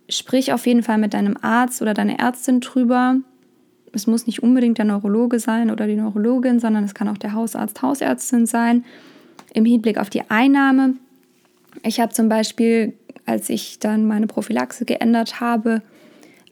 sprich 0.10 0.53
auf 0.53 0.65
jeden 0.65 0.84
Fall 0.84 0.98
mit 0.98 1.13
deinem 1.13 1.38
Arzt 1.41 1.82
oder 1.82 1.94
deiner 1.94 2.20
Ärztin 2.20 2.62
drüber. 2.62 3.17
Es 3.94 4.08
muss 4.08 4.27
nicht 4.27 4.44
unbedingt 4.44 4.77
der 4.77 4.86
Neurologe 4.86 5.39
sein 5.39 5.70
oder 5.70 5.88
die 5.88 5.96
Neurologin, 5.96 6.60
sondern 6.60 6.84
es 6.84 6.94
kann 6.94 7.10
auch 7.10 7.17
der 7.17 7.34
Hausarzt, 7.34 7.82
Hausärztin 7.82 8.46
sein. 8.46 8.86
Im 9.53 9.65
Hinblick 9.65 9.98
auf 9.98 10.10
die 10.10 10.29
Einnahme. 10.29 10.96
Ich 11.84 12.00
habe 12.00 12.13
zum 12.13 12.29
Beispiel, 12.29 12.94
als 13.25 13.50
ich 13.50 13.79
dann 13.79 14.06
meine 14.06 14.27
Prophylaxe 14.27 14.86
geändert 14.86 15.39
habe, 15.39 15.82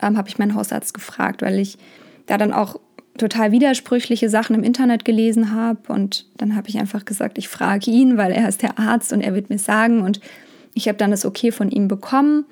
ähm, 0.01 0.18
habe 0.18 0.27
ich 0.27 0.38
meinen 0.38 0.56
Hausarzt 0.56 0.94
gefragt, 0.94 1.42
weil 1.42 1.60
ich 1.60 1.77
da 2.25 2.38
dann 2.38 2.51
auch 2.51 2.80
total 3.17 3.51
widersprüchliche 3.51 4.29
Sachen 4.29 4.55
im 4.55 4.63
Internet 4.63 5.05
gelesen 5.05 5.53
habe. 5.53 5.79
Und 5.88 6.25
dann 6.38 6.55
habe 6.55 6.69
ich 6.69 6.77
einfach 6.77 7.05
gesagt, 7.05 7.38
ich 7.38 7.48
frage 7.48 7.91
ihn, 7.91 8.17
weil 8.17 8.31
er 8.31 8.48
ist 8.50 8.62
der 8.62 8.77
Arzt 8.77 9.13
und 9.13 9.22
er 9.22 9.34
wird 9.34 9.50
mir 9.50 9.60
sagen. 9.60 10.01
Und 10.01 10.19
ich 10.74 10.88
habe 10.88 10.98
dann 10.98 11.12
das 11.12 11.25
Okay 11.25 11.51
von 11.51 11.69
ihm 11.69 11.88
bekommen. 11.88 12.45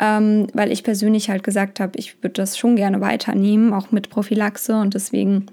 ähm, 0.00 0.46
weil 0.54 0.72
ich 0.72 0.84
persönlich 0.84 1.28
halt 1.28 1.42
gesagt 1.42 1.78
habe, 1.80 1.92
ich 1.98 2.22
würde 2.22 2.34
das 2.34 2.56
schon 2.56 2.76
gerne 2.76 3.00
weiternehmen, 3.00 3.72
auch 3.72 3.92
mit 3.92 4.10
Prophylaxe. 4.10 4.74
Und 4.74 4.94
deswegen, 4.94 5.46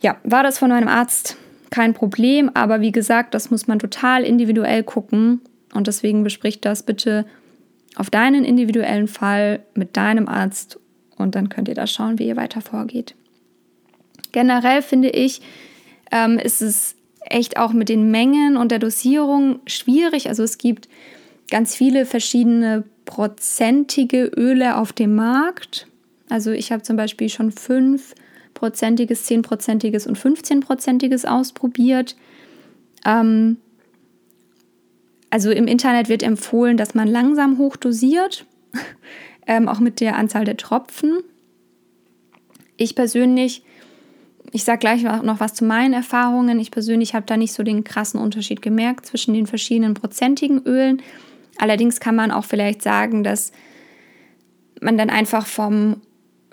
ja, 0.00 0.16
war 0.24 0.42
das 0.42 0.58
von 0.58 0.70
meinem 0.70 0.88
Arzt 0.88 1.36
kein 1.70 1.94
Problem. 1.94 2.50
Aber 2.54 2.80
wie 2.80 2.92
gesagt, 2.92 3.34
das 3.34 3.50
muss 3.50 3.66
man 3.66 3.78
total 3.78 4.24
individuell 4.24 4.82
gucken. 4.82 5.40
Und 5.72 5.86
deswegen 5.86 6.24
bespricht 6.24 6.64
das 6.64 6.82
bitte 6.82 7.26
auf 7.96 8.10
deinen 8.10 8.44
individuellen 8.44 9.08
Fall 9.08 9.60
mit 9.74 9.96
deinem 9.96 10.28
Arzt. 10.28 10.80
Und 11.16 11.36
dann 11.36 11.48
könnt 11.48 11.68
ihr 11.68 11.74
da 11.74 11.86
schauen, 11.86 12.18
wie 12.18 12.26
ihr 12.26 12.36
weiter 12.36 12.60
vorgeht. 12.60 13.14
Generell 14.34 14.82
finde 14.82 15.10
ich, 15.10 15.42
ähm, 16.10 16.40
ist 16.40 16.60
es 16.60 16.96
echt 17.20 17.56
auch 17.56 17.72
mit 17.72 17.88
den 17.88 18.10
Mengen 18.10 18.56
und 18.56 18.72
der 18.72 18.80
Dosierung 18.80 19.60
schwierig. 19.64 20.28
Also 20.28 20.42
es 20.42 20.58
gibt 20.58 20.88
ganz 21.50 21.76
viele 21.76 22.04
verschiedene 22.04 22.82
prozentige 23.04 24.24
Öle 24.36 24.76
auf 24.76 24.92
dem 24.92 25.14
Markt. 25.14 25.86
Also 26.28 26.50
ich 26.50 26.72
habe 26.72 26.82
zum 26.82 26.96
Beispiel 26.96 27.28
schon 27.28 27.52
5-prozentiges, 27.52 29.28
10-prozentiges 29.30 30.08
und 30.08 30.18
15-prozentiges 30.18 31.26
ausprobiert. 31.26 32.16
Ähm, 33.06 33.58
also 35.30 35.52
im 35.52 35.68
Internet 35.68 36.08
wird 36.08 36.24
empfohlen, 36.24 36.76
dass 36.76 36.96
man 36.96 37.06
langsam 37.06 37.58
hochdosiert, 37.58 38.46
ähm, 39.46 39.68
auch 39.68 39.78
mit 39.78 40.00
der 40.00 40.16
Anzahl 40.16 40.44
der 40.44 40.56
Tropfen. 40.56 41.18
Ich 42.76 42.96
persönlich, 42.96 43.62
ich 44.54 44.62
sage 44.62 44.78
gleich 44.78 45.02
noch 45.02 45.40
was 45.40 45.52
zu 45.54 45.64
meinen 45.64 45.94
Erfahrungen. 45.94 46.60
Ich 46.60 46.70
persönlich 46.70 47.12
habe 47.16 47.26
da 47.26 47.36
nicht 47.36 47.52
so 47.52 47.64
den 47.64 47.82
krassen 47.82 48.20
Unterschied 48.20 48.62
gemerkt 48.62 49.04
zwischen 49.04 49.34
den 49.34 49.48
verschiedenen 49.48 49.94
prozentigen 49.94 50.62
Ölen. 50.64 51.02
Allerdings 51.58 51.98
kann 51.98 52.14
man 52.14 52.30
auch 52.30 52.44
vielleicht 52.44 52.80
sagen, 52.80 53.24
dass 53.24 53.50
man 54.80 54.96
dann 54.96 55.10
einfach 55.10 55.44
vom 55.44 55.96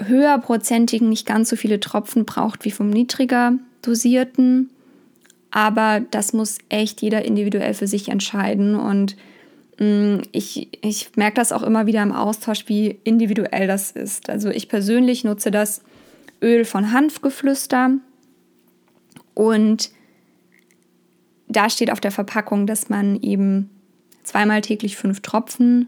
höherprozentigen 0.04 1.10
nicht 1.10 1.28
ganz 1.28 1.52
so 1.52 1.56
viele 1.56 1.80
Tropfen 1.80 2.26
braucht 2.26 2.66
wie 2.66 2.72
vom 2.72 2.90
niedriger 2.90 3.54
dosierten. 3.84 4.72
Aber 5.52 6.02
das 6.10 6.34
muss 6.34 6.58
echt 6.70 7.04
jeder 7.04 7.24
individuell 7.24 7.76
für 7.76 7.86
sich 7.86 8.10
entscheiden. 8.10 8.74
Und 8.74 9.16
mh, 9.78 9.86
mm, 9.86 10.22
ich, 10.32 10.70
ich 10.84 11.12
merke 11.18 11.36
das 11.36 11.52
auch 11.52 11.62
immer 11.62 11.86
wieder 11.86 12.02
im 12.02 12.14
Austausch, 12.14 12.64
wie 12.66 12.98
individuell 13.04 13.68
das 13.68 13.92
ist. 13.92 14.28
Also 14.28 14.50
ich 14.50 14.70
persönlich 14.70 15.24
nutze 15.24 15.52
das 15.52 15.84
Öl 16.42 16.66
von 16.66 16.92
Hanfgeflüster 16.92 17.92
und 19.34 19.92
da 21.48 21.70
steht 21.70 21.92
auf 21.92 22.00
der 22.00 22.12
Verpackung, 22.12 22.66
dass 22.66 22.90
man 22.90 23.22
eben 23.22 23.70
zweimal 24.24 24.62
täglich 24.62 24.98
fünf 24.98 25.22
Tropfen, 25.22 25.88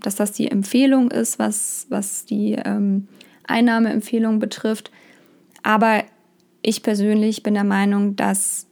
dass 0.00 0.16
das 0.16 0.32
die 0.32 0.50
Empfehlung 0.50 1.10
ist, 1.10 1.38
was, 1.38 1.86
was 1.88 2.24
die 2.24 2.52
ähm, 2.52 3.06
Einnahmeempfehlung 3.46 4.38
betrifft. 4.38 4.90
Aber 5.62 6.02
ich 6.62 6.82
persönlich 6.82 7.42
bin 7.42 7.54
der 7.54 7.64
Meinung, 7.64 8.16
dass, 8.16 8.66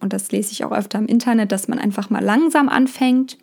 und 0.00 0.12
das 0.12 0.32
lese 0.32 0.52
ich 0.52 0.64
auch 0.64 0.72
öfter 0.72 0.98
im 0.98 1.06
Internet, 1.06 1.52
dass 1.52 1.68
man 1.68 1.78
einfach 1.78 2.08
mal 2.08 2.24
langsam 2.24 2.68
anfängt, 2.68 3.36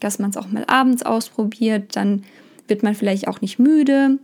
dass 0.00 0.18
man 0.18 0.30
es 0.30 0.36
auch 0.36 0.48
mal 0.48 0.64
abends 0.66 1.04
ausprobiert, 1.04 1.94
dann 1.96 2.24
wird 2.66 2.82
man 2.82 2.94
vielleicht 2.94 3.28
auch 3.28 3.40
nicht 3.40 3.58
müde, 3.58 4.18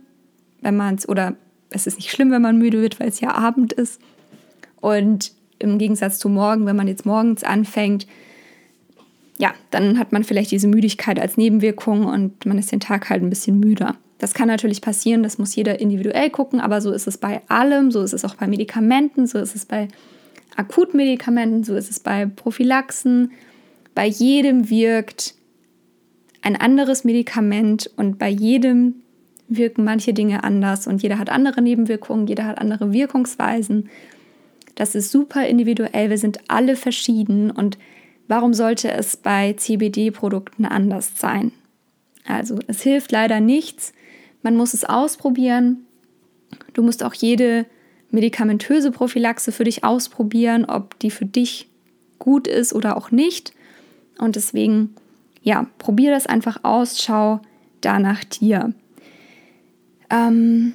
wenn 0.61 0.75
man 0.75 0.95
es, 0.95 1.07
oder 1.07 1.35
es 1.75 1.87
ist 1.87 1.97
nicht 1.97 2.09
schlimm, 2.09 2.31
wenn 2.31 2.41
man 2.41 2.57
müde 2.57 2.81
wird, 2.81 2.99
weil 2.99 3.09
es 3.09 3.19
ja 3.19 3.35
Abend 3.35 3.73
ist. 3.73 3.99
Und 4.79 5.31
im 5.59 5.77
Gegensatz 5.77 6.19
zu 6.19 6.29
morgen, 6.29 6.65
wenn 6.65 6.75
man 6.75 6.87
jetzt 6.87 7.05
morgens 7.05 7.43
anfängt, 7.43 8.07
ja, 9.37 9.53
dann 9.71 9.99
hat 9.99 10.11
man 10.13 10.23
vielleicht 10.23 10.51
diese 10.51 10.67
Müdigkeit 10.67 11.19
als 11.19 11.37
Nebenwirkung 11.37 12.05
und 12.05 12.45
man 12.45 12.57
ist 12.57 12.71
den 12.71 12.79
Tag 12.79 13.09
halt 13.09 13.21
ein 13.21 13.29
bisschen 13.29 13.59
müder. 13.59 13.95
Das 14.17 14.33
kann 14.33 14.47
natürlich 14.47 14.81
passieren, 14.81 15.23
das 15.23 15.37
muss 15.37 15.55
jeder 15.55 15.79
individuell 15.81 16.29
gucken, 16.29 16.61
aber 16.61 16.79
so 16.79 16.93
ist 16.93 17.07
es 17.07 17.17
bei 17.17 17.41
allem, 17.49 17.91
so 17.91 18.01
ist 18.01 18.13
es 18.13 18.23
auch 18.23 18.35
bei 18.35 18.47
Medikamenten, 18.47 19.27
so 19.27 19.37
ist 19.37 19.55
es 19.55 19.65
bei 19.65 19.89
Akutmedikamenten, 20.55 21.65
so 21.65 21.75
ist 21.75 21.91
es 21.91 21.99
bei 21.99 22.25
Prophylaxen. 22.25 23.31
Bei 23.93 24.05
jedem 24.05 24.69
wirkt 24.69 25.35
ein 26.41 26.55
anderes 26.55 27.03
Medikament 27.03 27.91
und 27.97 28.17
bei 28.17 28.29
jedem 28.29 29.01
wirken 29.47 29.83
manche 29.83 30.13
Dinge 30.13 30.43
anders 30.43 30.87
und 30.87 31.03
jeder 31.03 31.19
hat 31.19 31.29
andere 31.29 31.61
Nebenwirkungen, 31.61 32.27
jeder 32.27 32.45
hat 32.45 32.57
andere 32.57 32.91
Wirkungsweisen. 32.93 33.89
Das 34.75 34.95
ist 34.95 35.11
super 35.11 35.47
individuell, 35.47 36.09
wir 36.09 36.17
sind 36.17 36.39
alle 36.47 36.75
verschieden 36.75 37.51
und 37.51 37.77
Warum 38.27 38.53
sollte 38.53 38.91
es 38.91 39.17
bei 39.17 39.53
CBD-Produkten 39.53 40.65
anders 40.65 41.11
sein? 41.15 41.51
Also 42.25 42.57
es 42.67 42.81
hilft 42.81 43.11
leider 43.11 43.39
nichts. 43.39 43.93
Man 44.41 44.55
muss 44.55 44.73
es 44.73 44.83
ausprobieren. 44.83 45.85
Du 46.73 46.81
musst 46.81 47.03
auch 47.03 47.13
jede 47.13 47.65
medikamentöse 48.09 48.91
Prophylaxe 48.91 49.51
für 49.51 49.63
dich 49.63 49.83
ausprobieren, 49.83 50.65
ob 50.65 50.97
die 50.99 51.11
für 51.11 51.25
dich 51.25 51.67
gut 52.17 52.47
ist 52.47 52.73
oder 52.73 52.97
auch 52.97 53.11
nicht. 53.11 53.53
Und 54.17 54.35
deswegen, 54.35 54.95
ja, 55.43 55.67
probier 55.77 56.11
das 56.11 56.25
einfach 56.25 56.63
aus, 56.63 57.01
schau 57.01 57.41
da 57.81 57.99
nach 57.99 58.23
dir. 58.23 58.73
Ähm, 60.09 60.73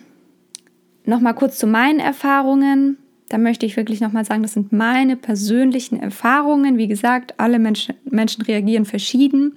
Nochmal 1.06 1.34
kurz 1.34 1.58
zu 1.58 1.66
meinen 1.66 1.98
Erfahrungen 1.98 2.98
da 3.30 3.38
möchte 3.38 3.64
ich 3.64 3.76
wirklich 3.76 4.00
nochmal 4.00 4.24
sagen, 4.24 4.42
das 4.42 4.54
sind 4.54 4.72
meine 4.72 5.14
persönlichen 5.14 6.00
Erfahrungen. 6.00 6.78
Wie 6.78 6.88
gesagt, 6.88 7.34
alle 7.38 7.60
Menschen, 7.60 7.94
Menschen 8.04 8.42
reagieren 8.42 8.84
verschieden. 8.84 9.56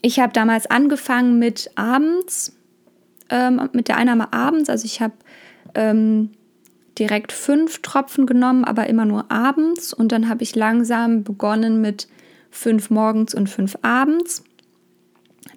Ich 0.00 0.18
habe 0.18 0.32
damals 0.32 0.66
angefangen 0.66 1.38
mit 1.38 1.70
abends, 1.74 2.56
ähm, 3.28 3.68
mit 3.74 3.88
der 3.88 3.98
Einnahme 3.98 4.32
abends. 4.32 4.70
Also 4.70 4.86
ich 4.86 5.02
habe 5.02 5.12
ähm, 5.74 6.30
direkt 6.98 7.30
fünf 7.30 7.82
Tropfen 7.82 8.24
genommen, 8.24 8.64
aber 8.64 8.86
immer 8.86 9.04
nur 9.04 9.30
abends. 9.30 9.92
Und 9.92 10.10
dann 10.10 10.30
habe 10.30 10.42
ich 10.42 10.56
langsam 10.56 11.24
begonnen 11.24 11.82
mit 11.82 12.08
fünf 12.50 12.88
morgens 12.88 13.34
und 13.34 13.50
fünf 13.50 13.76
abends. 13.82 14.44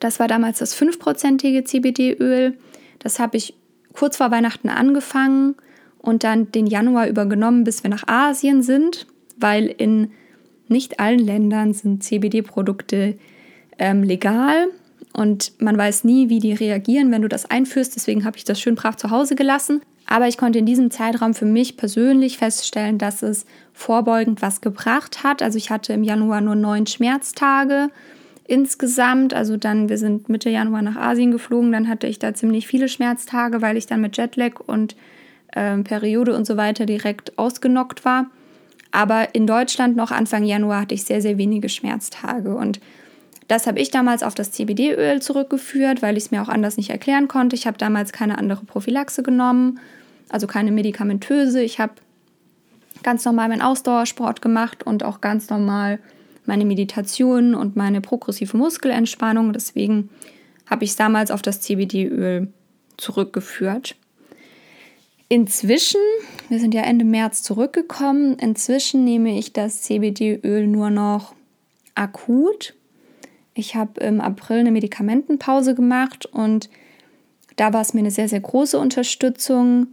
Das 0.01 0.19
war 0.19 0.27
damals 0.27 0.59
das 0.59 0.73
fünfprozentige 0.73 1.63
CBD-Öl. 1.63 2.57
Das 2.99 3.19
habe 3.19 3.37
ich 3.37 3.55
kurz 3.93 4.17
vor 4.17 4.31
Weihnachten 4.31 4.69
angefangen 4.69 5.55
und 5.99 6.23
dann 6.23 6.51
den 6.51 6.67
Januar 6.67 7.07
übergenommen, 7.07 7.63
bis 7.63 7.83
wir 7.83 7.89
nach 7.89 8.07
Asien 8.07 8.61
sind, 8.61 9.07
weil 9.37 9.65
in 9.65 10.11
nicht 10.67 10.99
allen 10.99 11.19
Ländern 11.19 11.73
sind 11.73 12.03
CBD-Produkte 12.03 13.17
ähm, 13.77 14.03
legal 14.03 14.67
und 15.13 15.53
man 15.59 15.77
weiß 15.77 16.03
nie, 16.03 16.29
wie 16.29 16.39
die 16.39 16.53
reagieren, 16.53 17.11
wenn 17.11 17.21
du 17.21 17.29
das 17.29 17.49
einführst. 17.49 17.95
Deswegen 17.95 18.25
habe 18.25 18.37
ich 18.37 18.43
das 18.43 18.59
schön 18.59 18.75
brav 18.75 18.97
zu 18.97 19.11
Hause 19.11 19.35
gelassen. 19.35 19.81
Aber 20.07 20.27
ich 20.27 20.37
konnte 20.37 20.59
in 20.59 20.65
diesem 20.65 20.91
Zeitraum 20.91 21.33
für 21.33 21.45
mich 21.45 21.77
persönlich 21.77 22.37
feststellen, 22.37 22.97
dass 22.97 23.23
es 23.23 23.45
vorbeugend 23.73 24.41
was 24.41 24.61
gebracht 24.61 25.23
hat. 25.23 25.41
Also 25.41 25.57
ich 25.57 25.69
hatte 25.71 25.93
im 25.93 26.03
Januar 26.03 26.41
nur 26.41 26.55
neun 26.55 26.85
Schmerztage 26.85 27.89
insgesamt. 28.47 29.33
Also 29.33 29.57
dann, 29.57 29.89
wir 29.89 29.97
sind 29.97 30.29
Mitte 30.29 30.49
Januar 30.49 30.81
nach 30.81 30.95
Asien 30.95 31.31
geflogen, 31.31 31.71
dann 31.71 31.87
hatte 31.87 32.07
ich 32.07 32.19
da 32.19 32.33
ziemlich 32.33 32.67
viele 32.67 32.87
Schmerztage, 32.87 33.61
weil 33.61 33.77
ich 33.77 33.87
dann 33.87 34.01
mit 34.01 34.17
Jetlag 34.17 34.59
und 34.65 34.95
ähm, 35.55 35.83
Periode 35.83 36.35
und 36.35 36.45
so 36.45 36.57
weiter 36.57 36.85
direkt 36.85 37.37
ausgenockt 37.37 38.05
war. 38.05 38.27
Aber 38.91 39.35
in 39.35 39.47
Deutschland 39.47 39.95
noch 39.95 40.11
Anfang 40.11 40.43
Januar 40.43 40.81
hatte 40.81 40.95
ich 40.95 41.03
sehr, 41.03 41.21
sehr 41.21 41.37
wenige 41.37 41.69
Schmerztage. 41.69 42.55
Und 42.55 42.79
das 43.47 43.67
habe 43.67 43.79
ich 43.79 43.91
damals 43.91 44.23
auf 44.23 44.35
das 44.35 44.51
CBD-Öl 44.51 45.21
zurückgeführt, 45.21 46.01
weil 46.01 46.17
ich 46.17 46.25
es 46.25 46.31
mir 46.31 46.41
auch 46.41 46.49
anders 46.49 46.77
nicht 46.77 46.89
erklären 46.89 47.27
konnte. 47.27 47.55
Ich 47.55 47.67
habe 47.67 47.77
damals 47.77 48.13
keine 48.13 48.37
andere 48.37 48.63
Prophylaxe 48.65 49.21
genommen, 49.21 49.79
also 50.29 50.47
keine 50.47 50.71
medikamentöse. 50.71 51.61
Ich 51.61 51.79
habe 51.79 51.93
ganz 53.03 53.25
normal 53.25 53.49
meinen 53.49 53.61
Ausdauersport 53.61 54.41
gemacht 54.41 54.83
und 54.83 55.03
auch 55.03 55.21
ganz 55.21 55.49
normal 55.49 55.99
meine 56.47 56.65
Meditation 56.65 57.55
und 57.55 57.75
meine 57.75 58.01
progressive 58.01 58.55
Muskelentspannung. 58.57 59.53
Deswegen 59.53 60.09
habe 60.69 60.83
ich 60.83 60.91
es 60.91 60.95
damals 60.95 61.31
auf 61.31 61.41
das 61.41 61.61
CBD-Öl 61.61 62.51
zurückgeführt. 62.97 63.95
Inzwischen, 65.27 66.01
wir 66.49 66.59
sind 66.59 66.73
ja 66.73 66.83
Ende 66.83 67.03
März 67.03 67.41
zurückgekommen, 67.41 68.37
inzwischen 68.37 69.03
nehme 69.03 69.37
ich 69.37 69.53
das 69.53 69.81
CBD-Öl 69.81 70.67
nur 70.67 70.91
noch 70.91 71.33
akut. 71.95 72.75
Ich 73.55 73.75
habe 73.75 74.01
im 74.01 74.21
April 74.21 74.59
eine 74.59 74.71
Medikamentenpause 74.71 75.73
gemacht 75.73 76.27
und 76.27 76.69
da 77.55 77.73
war 77.73 77.81
es 77.81 77.93
mir 77.93 78.01
eine 78.01 78.11
sehr, 78.11 78.29
sehr 78.29 78.41
große 78.41 78.77
Unterstützung, 78.77 79.87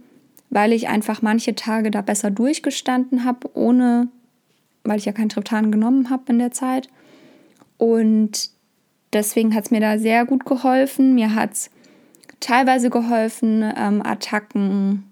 weil 0.49 0.71
ich 0.71 0.87
einfach 0.87 1.21
manche 1.21 1.55
Tage 1.55 1.89
da 1.89 2.01
besser 2.01 2.29
durchgestanden 2.29 3.23
habe, 3.23 3.49
ohne, 3.55 4.09
weil 4.83 4.97
ich 4.97 5.05
ja 5.05 5.11
kein 5.11 5.29
Triptan 5.29 5.71
genommen 5.71 6.09
habe 6.09 6.23
in 6.27 6.39
der 6.39 6.51
Zeit. 6.51 6.87
Und 7.77 8.49
deswegen 9.11 9.55
hat 9.55 9.65
es 9.65 9.71
mir 9.71 9.79
da 9.79 9.97
sehr 9.97 10.25
gut 10.25 10.45
geholfen. 10.45 11.15
Mir 11.15 11.35
hat 11.35 11.53
es 11.53 11.71
teilweise 12.39 12.89
geholfen, 12.89 13.63
ähm, 13.75 14.01
Attacken 14.05 15.05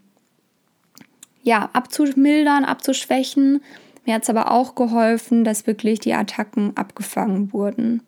ja, 1.43 1.69
abzumildern, 1.73 2.65
abzuschwächen. 2.65 3.61
Mir 4.05 4.15
hat 4.15 4.23
es 4.23 4.29
aber 4.29 4.51
auch 4.51 4.75
geholfen, 4.75 5.43
dass 5.43 5.67
wirklich 5.67 5.99
die 5.99 6.13
Attacken 6.13 6.75
abgefangen 6.75 7.53
wurden. 7.53 8.03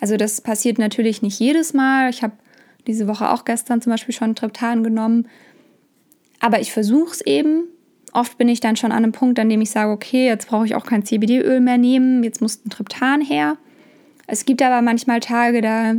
Also 0.00 0.16
das 0.16 0.40
passiert 0.40 0.78
natürlich 0.78 1.22
nicht 1.22 1.38
jedes 1.38 1.74
Mal. 1.74 2.10
Ich 2.10 2.22
habe 2.22 2.34
diese 2.86 3.06
Woche 3.06 3.30
auch 3.30 3.44
gestern 3.44 3.80
zum 3.80 3.92
Beispiel 3.92 4.14
schon 4.14 4.34
Triptan 4.34 4.82
genommen. 4.82 5.28
Aber 6.40 6.60
ich 6.60 6.72
versuche 6.72 7.12
es 7.12 7.20
eben. 7.20 7.64
Oft 8.12 8.36
bin 8.36 8.48
ich 8.48 8.60
dann 8.60 8.76
schon 8.76 8.92
an 8.92 8.98
einem 8.98 9.12
Punkt, 9.12 9.38
an 9.38 9.48
dem 9.48 9.62
ich 9.62 9.70
sage, 9.70 9.90
okay, 9.90 10.26
jetzt 10.26 10.48
brauche 10.48 10.66
ich 10.66 10.74
auch 10.74 10.84
kein 10.84 11.04
CBD-Öl 11.04 11.60
mehr 11.60 11.78
nehmen, 11.78 12.22
jetzt 12.22 12.42
muss 12.42 12.64
ein 12.64 12.70
Triptan 12.70 13.22
her. 13.22 13.56
Es 14.26 14.44
gibt 14.44 14.62
aber 14.62 14.82
manchmal 14.82 15.20
Tage, 15.20 15.62
da 15.62 15.94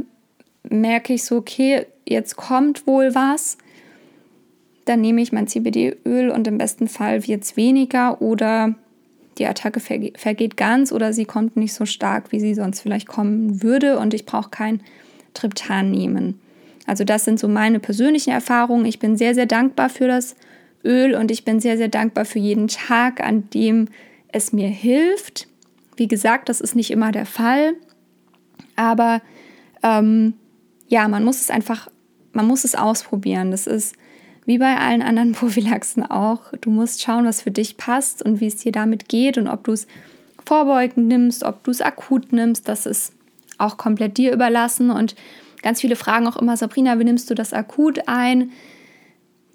merke 0.70 1.14
ich 1.14 1.24
so, 1.24 1.38
okay, 1.38 1.88
jetzt 2.06 2.36
kommt 2.36 2.86
wohl 2.86 3.16
was. 3.16 3.58
Dann 4.86 5.02
nehme 5.02 5.22
ich 5.22 5.32
mein 5.32 5.48
CBD-Öl 5.48 6.30
und 6.30 6.48
im 6.48 6.58
besten 6.58 6.88
Fall 6.88 7.26
wird 7.28 7.44
es 7.44 7.58
weniger 7.58 8.22
oder 8.22 8.76
die 9.40 9.48
Attacke 9.48 9.80
vergeht 9.80 10.58
ganz 10.58 10.92
oder 10.92 11.14
sie 11.14 11.26
kommt 11.26 11.58
nicht 11.58 11.74
so 11.74 11.86
stark, 11.86 12.32
wie 12.32 12.40
sie 12.40 12.54
sonst 12.54 12.82
vielleicht 12.82 13.08
kommen 13.08 13.64
würde 13.64 13.98
und 13.98 14.14
ich 14.14 14.26
brauche 14.26 14.50
kein 14.50 14.82
Triptan 15.34 15.90
nehmen. 15.90 16.40
Also 16.86 17.04
das 17.04 17.26
sind 17.26 17.40
so 17.40 17.48
meine 17.48 17.80
persönlichen 17.80 18.32
Erfahrungen. 18.32 18.86
Ich 18.86 19.00
bin 19.00 19.18
sehr, 19.18 19.34
sehr 19.34 19.46
dankbar 19.48 19.90
für 19.90 20.08
das 20.08 20.36
Öl 20.84 21.16
und 21.16 21.32
ich 21.32 21.46
bin 21.46 21.60
sehr, 21.60 21.78
sehr 21.78 21.88
dankbar 21.88 22.26
für 22.26 22.40
jeden 22.40 22.68
Tag, 22.68 23.24
an 23.24 23.50
dem 23.52 23.88
es 24.30 24.52
mir 24.54 24.68
hilft. 24.68 25.48
Wie 25.96 26.08
gesagt, 26.08 26.50
das 26.50 26.62
ist 26.62 26.76
nicht 26.76 26.92
immer 26.92 27.12
der 27.12 27.26
Fall, 27.26 27.74
aber 28.76 29.22
ähm, 29.84 30.34
ja, 30.88 31.08
man 31.08 31.24
muss 31.24 31.42
es 31.42 31.50
einfach, 31.50 31.90
man 32.32 32.48
muss 32.48 32.64
es 32.64 32.76
ausprobieren. 32.76 33.52
Das 33.52 33.68
ist 33.68 33.96
wie 34.46 34.58
bei 34.58 34.78
allen 34.78 35.02
anderen 35.02 35.32
Prophylaxen 35.34 36.04
auch. 36.04 36.52
Du 36.62 36.70
musst 36.70 37.02
schauen, 37.02 37.26
was 37.26 37.42
für 37.42 37.52
dich 37.52 37.78
passt 37.78 38.24
und 38.24 38.40
wie 38.40 38.48
es 38.48 38.58
dir 38.58 38.72
damit 38.72 39.08
geht 39.10 39.38
und 39.38 39.48
ob 39.48 39.64
du 39.64 39.72
es 39.74 39.88
vorbeugend 40.46 41.08
nimmst, 41.08 41.44
ob 41.44 41.64
du 41.64 41.72
es 41.72 41.82
akut 41.82 42.34
nimmst. 42.34 42.68
Das 42.68 42.86
ist 42.86 43.14
auch 43.58 43.78
komplett 43.78 44.18
dir 44.18 44.34
überlassen. 44.34 44.90
Und 44.90 45.16
ganz 45.62 45.82
viele 45.82 45.96
fragen 45.96 46.28
auch 46.28 46.38
immer, 46.38 46.58
Sabrina, 46.58 47.00
wie 47.00 47.06
nimmst 47.06 47.30
du 47.30 47.36
das 47.36 47.54
akut 47.54 48.08
ein? 48.08 48.52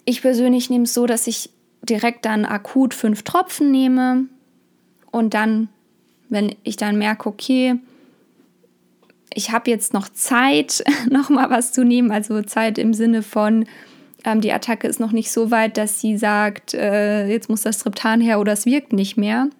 Ich 0.08 0.22
persönlich 0.22 0.70
nehme 0.70 0.84
es 0.84 0.94
so, 0.94 1.04
dass 1.04 1.26
ich 1.26 1.50
direkt 1.82 2.24
dann 2.24 2.46
akut 2.46 2.94
fünf 2.94 3.24
Tropfen 3.24 3.70
nehme 3.70 4.24
und 5.10 5.34
dann, 5.34 5.68
wenn 6.30 6.54
ich 6.62 6.76
dann 6.76 6.96
merke, 6.96 7.28
okay, 7.28 7.74
ich 9.34 9.50
habe 9.50 9.70
jetzt 9.70 9.92
noch 9.92 10.08
Zeit, 10.08 10.82
noch 11.10 11.28
mal 11.28 11.50
was 11.50 11.74
zu 11.74 11.84
nehmen, 11.84 12.10
also 12.10 12.40
Zeit 12.40 12.78
im 12.78 12.94
Sinne 12.94 13.22
von 13.22 13.66
ähm, 14.24 14.40
die 14.40 14.50
Attacke 14.50 14.88
ist 14.88 14.98
noch 14.98 15.12
nicht 15.12 15.30
so 15.30 15.50
weit, 15.50 15.76
dass 15.76 16.00
sie 16.00 16.16
sagt, 16.16 16.72
äh, 16.72 17.26
jetzt 17.26 17.50
muss 17.50 17.60
das 17.60 17.76
Triptan 17.76 18.22
her 18.22 18.40
oder 18.40 18.54
es 18.54 18.64
wirkt 18.64 18.94
nicht 18.94 19.18
mehr. 19.18 19.50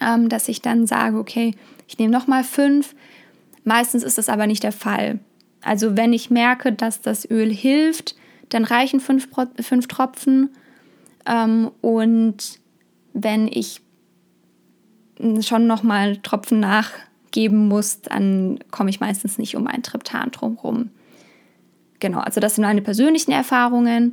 Ähm, 0.00 0.28
dass 0.28 0.46
ich 0.46 0.62
dann 0.62 0.86
sage, 0.86 1.18
okay, 1.18 1.56
ich 1.88 1.98
nehme 1.98 2.12
nochmal 2.12 2.44
fünf. 2.44 2.94
Meistens 3.64 4.04
ist 4.04 4.18
das 4.18 4.28
aber 4.28 4.46
nicht 4.46 4.62
der 4.62 4.70
Fall. 4.70 5.18
Also 5.62 5.96
wenn 5.96 6.12
ich 6.12 6.30
merke, 6.30 6.72
dass 6.72 7.00
das 7.00 7.28
Öl 7.28 7.52
hilft, 7.52 8.14
dann 8.54 8.64
reichen 8.64 9.00
fünf, 9.00 9.28
fünf 9.60 9.88
Tropfen. 9.88 10.50
Ähm, 11.26 11.70
und 11.80 12.60
wenn 13.12 13.48
ich 13.48 13.80
schon 15.40 15.66
nochmal 15.66 16.16
Tropfen 16.18 16.60
nachgeben 16.60 17.68
muss, 17.68 18.02
dann 18.02 18.58
komme 18.70 18.90
ich 18.90 19.00
meistens 19.00 19.38
nicht 19.38 19.56
um 19.56 19.66
ein 19.66 19.82
Triptan 19.82 20.30
drumherum. 20.30 20.90
Genau, 22.00 22.18
also 22.18 22.40
das 22.40 22.56
sind 22.56 22.64
meine 22.64 22.82
persönlichen 22.82 23.30
Erfahrungen. 23.30 24.12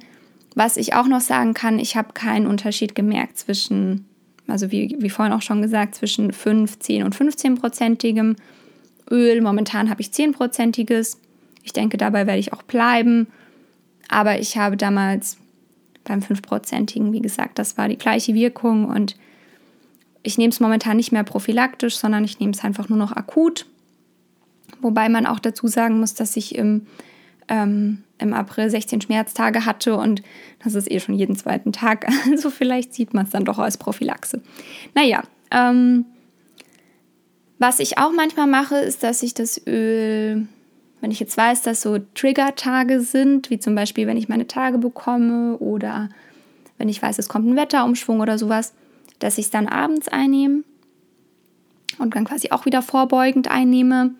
Was 0.55 0.77
ich 0.77 0.93
auch 0.93 1.08
noch 1.08 1.22
sagen 1.22 1.53
kann, 1.53 1.79
ich 1.79 1.96
habe 1.96 2.13
keinen 2.13 2.46
Unterschied 2.46 2.93
gemerkt 2.93 3.38
zwischen, 3.38 4.05
also 4.48 4.72
wie, 4.72 4.96
wie 5.00 5.10
vorhin 5.10 5.34
auch 5.34 5.41
schon 5.41 5.62
gesagt, 5.62 5.96
zwischen 5.96 6.31
5, 6.31 6.79
10 6.79 7.03
und 7.03 7.15
15-prozentigem 7.15 8.36
Öl. 9.10 9.41
Momentan 9.41 9.89
habe 9.89 10.01
ich 10.01 10.10
10-prozentiges. 10.10 11.17
Ich 11.63 11.74
denke, 11.74 11.98
dabei 11.98 12.27
werde 12.27 12.39
ich 12.39 12.53
auch 12.53 12.63
bleiben. 12.63 13.27
Aber 14.10 14.39
ich 14.39 14.58
habe 14.58 14.75
damals 14.75 15.38
beim 16.03 16.20
5-prozentigen, 16.20 17.14
wie 17.14 17.22
gesagt, 17.22 17.60
das 17.60 17.77
war 17.77 17.88
die 17.88 17.98
gleiche 17.98 18.33
Wirkung 18.33 18.86
und 18.86 19.16
ich 20.24 20.38
nehme 20.38 20.51
es 20.51 20.60
momentan 20.60 20.98
nicht 20.98 21.12
mehr 21.14 21.24
prophylaktisch, 21.24 21.98
sondern 21.98 22.25
ich 22.25 22.40
nehme 22.40 22.51
es 22.51 22.64
einfach 22.64 22.90
nur 22.90 22.98
noch 22.98 23.14
akut. 23.14 23.66
Wobei 24.81 25.07
man 25.07 25.25
auch 25.25 25.40
dazu 25.40 25.68
sagen 25.68 26.00
muss, 26.00 26.14
dass 26.14 26.36
ich 26.36 26.55
im 26.55 26.88
ähm, 27.48 28.03
im 28.20 28.33
April 28.33 28.70
16 28.70 29.01
Schmerztage 29.01 29.66
hatte 29.66 29.96
und 29.96 30.22
das 30.64 30.75
ist 30.75 30.92
eh 30.92 31.00
schon 31.00 31.16
jeden 31.16 31.36
zweiten 31.36 31.72
Tag. 31.72 32.05
Also 32.31 32.50
vielleicht 32.50 32.94
sieht 32.94 33.14
man 33.14 33.25
es 33.25 33.31
dann 33.31 33.46
doch 33.46 33.57
als 33.57 33.77
Prophylaxe. 33.77 34.42
Naja, 34.94 35.24
ähm, 35.51 36.05
was 37.57 37.79
ich 37.79 37.98
auch 37.98 38.12
manchmal 38.12 38.48
mache, 38.48 38.75
ist, 38.77 39.03
dass 39.03 39.24
ich 39.24 39.33
das 39.33 39.66
Öl, 39.66 40.48
wenn 41.01 41.12
ich 41.12 41.20
jetzt 41.20 41.38
weiß, 41.38 41.62
dass 41.62 41.81
so 41.81 42.00
Trigger-Tage 42.16 43.01
sind, 43.01 43.50
wie 43.50 43.59
zum 43.59 43.75
Beispiel, 43.75 44.07
wenn 44.07 44.18
ich 44.18 44.29
meine 44.29 44.48
Tage 44.48 44.77
bekomme 44.77 45.57
oder 45.57 46.09
wenn 46.77 46.90
ich 46.90 47.01
weiß, 47.01 47.20
es 47.20 47.29
kommt 47.29 47.48
ein 47.48 47.55
Wetterumschwung 47.55 48.20
oder 48.20 48.38
sowas, 48.38 48.74
dass 49.20 49.38
ich 49.38 49.46
es 49.46 49.51
dann 49.51 49.68
abends 49.68 50.07
einnehme 50.07 50.64
und 51.98 52.16
dann 52.16 52.25
quasi 52.25 52.51
auch 52.51 52.66
wieder 52.66 52.81
vorbeugend 52.81 53.50
einnehme 53.50 54.12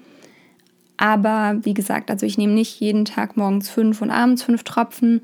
aber 1.00 1.60
wie 1.64 1.74
gesagt, 1.74 2.12
also 2.12 2.26
ich 2.26 2.38
nehme 2.38 2.52
nicht 2.52 2.78
jeden 2.82 3.06
Tag 3.06 3.38
morgens 3.38 3.70
fünf 3.70 4.02
und 4.02 4.12
abends 4.12 4.44
fünf 4.44 4.64
Tropfen. 4.64 5.22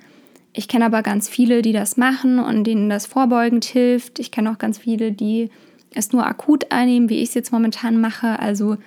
Ich 0.54 0.70
kenne 0.70 0.86
aber 0.86 1.04
ganz 1.04 1.28
viele, 1.28 1.62
die 1.62 1.74
das 1.74 1.98
machen 1.98 2.40
und 2.40 2.64
denen 2.64 2.90
das 2.90 3.06
vorbeugend 3.06 3.66
hilft. 3.66 4.20
Ich 4.20 4.32
kenne 4.32 4.50
auch 4.52 4.58
ganz 4.58 4.78
viele, 4.78 5.12
die 5.12 5.50
es 5.94 6.14
nur 6.14 6.26
akut 6.26 6.72
einnehmen, 6.72 7.10
wie 7.10 7.18
ich 7.18 7.28
es 7.28 7.36
jetzt 7.36 7.52
momentan 7.52 8.00
mache. 8.00 8.40
Also 8.40 8.78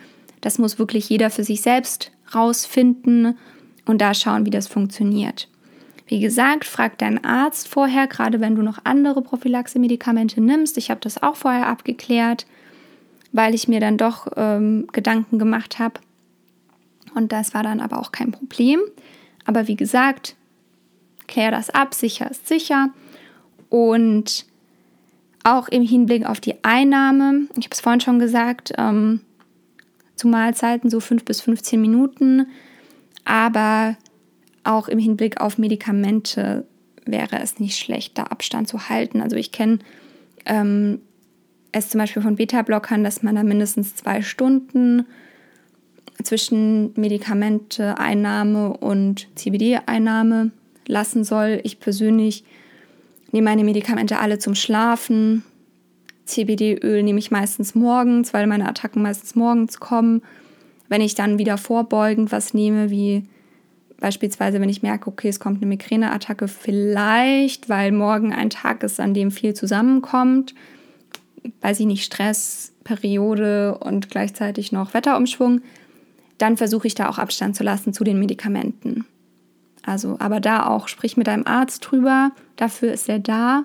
das 0.41 0.57
muss 0.57 0.79
wirklich 0.79 1.11
jeder 1.11 1.29
für 1.29 1.45
sich 1.45 1.61
selbst 1.61 2.11
rausfinden 2.35 3.37
und 3.87 4.01
da 4.01 4.15
schauen, 4.15 4.47
wie 4.47 4.51
das 4.51 4.69
funktioniert. 4.69 5.49
Wie 6.07 6.21
gesagt, 6.21 6.65
frag 6.65 6.99
deinen 6.99 7.23
Arzt 7.25 7.69
vorher, 7.69 8.07
gerade 8.07 8.41
wenn 8.41 8.55
du 8.55 8.63
noch 8.63 8.79
andere 8.85 9.21
Prophylaxe-Medikamente 9.21 10.41
nimmst. 10.41 10.79
Ich 10.79 10.91
habe 10.91 11.01
das 11.01 11.23
auch 11.23 11.37
vorher 11.37 11.67
abgeklärt, 11.67 12.47
weil 13.33 13.55
ich 13.55 13.69
mir 13.69 13.81
dann 13.81 13.99
doch 13.99 14.27
ähm, 14.37 14.87
Gedanken 14.93 15.39
gemacht 15.39 15.79
habe, 15.79 16.01
und 17.15 17.33
das 17.33 17.53
war 17.53 17.63
dann 17.63 17.81
aber 17.81 17.99
auch 17.99 18.13
kein 18.13 18.33
Problem. 18.33 18.81
Aber 19.45 19.67
wie 19.67 19.77
gesagt, 19.77 20.37
klär 21.27 21.51
das 21.51 21.71
ab, 21.71 21.95
sicher 21.95 22.31
ist 22.31 22.47
sicher. 22.47 22.91
Und 23.69 24.47
auch 25.45 25.69
im 25.69 25.83
Hinblick 25.83 26.27
auf 26.27 26.41
die 26.41 26.63
Einnahme, 26.63 27.49
ich 27.57 27.65
habe 27.65 27.73
es 27.73 27.81
vorhin 27.81 28.01
schon 28.01 28.19
gesagt, 28.19 28.73
ähm, 28.79 29.21
zu 30.19 30.29
Mahlzeiten 30.29 30.91
so 30.91 31.01
5 31.01 31.25
bis 31.25 31.41
15 31.41 31.81
Minuten, 31.81 32.47
aber 33.25 33.97
auch 34.65 34.89
im 34.89 34.99
Hinblick 34.99 35.41
auf 35.41 35.59
Medikamente 35.59 36.67
wäre 37.07 37.41
es 37.41 37.59
nicht 37.59 37.79
schlecht, 37.79 38.19
da 38.19 38.25
Abstand 38.25 38.69
zu 38.69 38.89
halten. 38.89 39.23
Also 39.23 39.37
ich 39.37 39.53
kenne 39.53 39.79
ähm, 40.45 41.01
es 41.73 41.89
zum 41.89 41.99
Beispiel 42.01 42.23
von 42.23 42.37
Beta-Blockern, 42.37 43.05
dass 43.05 43.23
man 43.23 43.35
da 43.35 43.43
mindestens 43.43 43.97
zwei 43.97 44.23
Stunden 44.23 45.07
zwischen 46.23 46.93
Medikamenteeinnahme 46.95 48.77
und 48.77 49.29
CBD-Einnahme 49.37 50.51
lassen 50.87 51.25
soll. 51.25 51.61
Ich 51.63 51.81
persönlich 51.81 52.45
nehme 53.33 53.45
meine 53.51 53.65
Medikamente 53.65 54.19
alle 54.19 54.39
zum 54.39 54.55
Schlafen. 54.55 55.45
CBD-Öl 56.29 57.03
nehme 57.03 57.19
ich 57.19 57.31
meistens 57.31 57.75
morgens, 57.75 58.33
weil 58.35 58.47
meine 58.47 58.69
Attacken 58.69 59.03
meistens 59.03 59.35
morgens 59.35 59.81
kommen. 59.81 60.23
Wenn 60.89 61.01
ich 61.01 61.15
dann 61.15 61.39
wieder 61.39 61.59
vorbeugend 61.59 62.31
was 62.31 62.55
nehme, 62.55 62.91
wie 62.91 63.25
beispielsweise, 63.99 64.61
wenn 64.61 64.69
ich 64.69 64.83
merke, 64.83 65.09
okay, 65.09 65.29
es 65.29 65.41
kommt 65.41 65.57
eine 65.57 65.67
Migräneattacke, 65.67 66.49
vielleicht, 66.49 67.69
weil 67.69 67.93
morgen 67.93 68.33
ein 68.33 68.51
Tag 68.51 68.83
ist, 68.83 69.01
an 69.01 69.15
dem 69.15 69.31
viel 69.31 69.55
zusammenkommt, 69.55 70.55
weiß 71.63 71.81
ich 71.81 71.87
nicht, 71.87 72.05
Stress, 72.05 72.73
Periode 72.85 73.79
und 73.79 74.11
gleichzeitig 74.11 74.71
noch 74.71 74.95
Wetterumschwung, 74.95 75.63
dann 76.37 76.57
versuche 76.57 76.87
ich 76.87 76.95
da 76.95 77.09
auch 77.09 77.19
Abstand 77.19 77.57
zu 77.57 77.65
lassen 77.65 77.93
zu 77.93 78.05
den 78.05 78.19
Medikamenten. 78.19 79.05
Also, 79.85 80.17
aber 80.21 80.41
da 80.41 80.67
auch, 80.67 80.89
sprich 80.89 81.17
mit 81.17 81.27
deinem 81.27 81.47
Arzt 81.47 81.81
drüber, 81.81 82.33
dafür 82.57 82.93
ist 82.93 83.09
er 83.09 83.19
da 83.19 83.65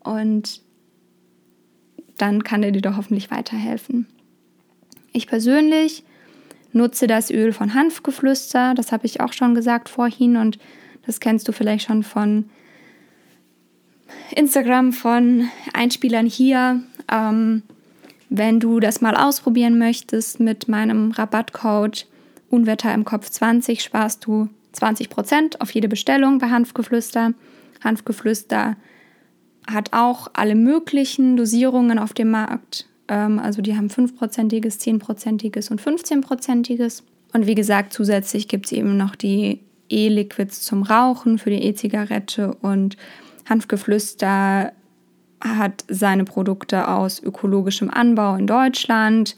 und 0.00 0.62
dann 2.18 2.44
kann 2.44 2.62
er 2.62 2.72
dir 2.72 2.82
doch 2.82 2.96
hoffentlich 2.96 3.30
weiterhelfen. 3.30 4.06
Ich 5.12 5.26
persönlich 5.26 6.04
nutze 6.72 7.06
das 7.06 7.30
Öl 7.30 7.52
von 7.52 7.74
Hanfgeflüster, 7.74 8.74
das 8.74 8.92
habe 8.92 9.06
ich 9.06 9.20
auch 9.20 9.32
schon 9.32 9.54
gesagt 9.54 9.88
vorhin 9.88 10.36
und 10.36 10.58
das 11.06 11.20
kennst 11.20 11.48
du 11.48 11.52
vielleicht 11.52 11.86
schon 11.86 12.02
von 12.02 12.50
Instagram, 14.34 14.92
von 14.92 15.48
Einspielern 15.72 16.26
hier. 16.26 16.82
Ähm, 17.10 17.62
wenn 18.28 18.58
du 18.58 18.80
das 18.80 19.00
mal 19.00 19.16
ausprobieren 19.16 19.78
möchtest 19.78 20.40
mit 20.40 20.68
meinem 20.68 21.12
Rabattcode 21.12 22.06
Unwetter 22.50 22.92
im 22.92 23.04
Kopf 23.04 23.30
20, 23.30 23.82
sparst 23.82 24.26
du 24.26 24.48
20% 24.74 25.60
auf 25.60 25.70
jede 25.70 25.88
Bestellung 25.88 26.38
bei 26.38 26.50
Hanfgeflüster. 26.50 27.34
Hanfgeflüster 27.82 28.76
hat 29.66 29.92
auch 29.92 30.28
alle 30.34 30.54
möglichen 30.54 31.36
Dosierungen 31.36 31.98
auf 31.98 32.12
dem 32.12 32.30
Markt. 32.30 32.86
Ähm, 33.08 33.38
also 33.38 33.62
die 33.62 33.76
haben 33.76 33.88
5%iges, 33.88 34.80
10%iges 34.80 35.70
und 35.70 35.80
15%iges. 35.80 37.02
Und 37.32 37.46
wie 37.46 37.54
gesagt, 37.54 37.92
zusätzlich 37.92 38.48
gibt 38.48 38.66
es 38.66 38.72
eben 38.72 38.96
noch 38.96 39.16
die 39.16 39.60
E-Liquids 39.88 40.62
zum 40.62 40.82
Rauchen 40.82 41.38
für 41.38 41.50
die 41.50 41.62
E-Zigarette 41.62 42.54
und 42.54 42.96
Hanfgeflüster 43.48 44.72
hat 45.40 45.84
seine 45.88 46.24
Produkte 46.24 46.88
aus 46.88 47.22
ökologischem 47.22 47.90
Anbau 47.90 48.36
in 48.36 48.46
Deutschland, 48.46 49.36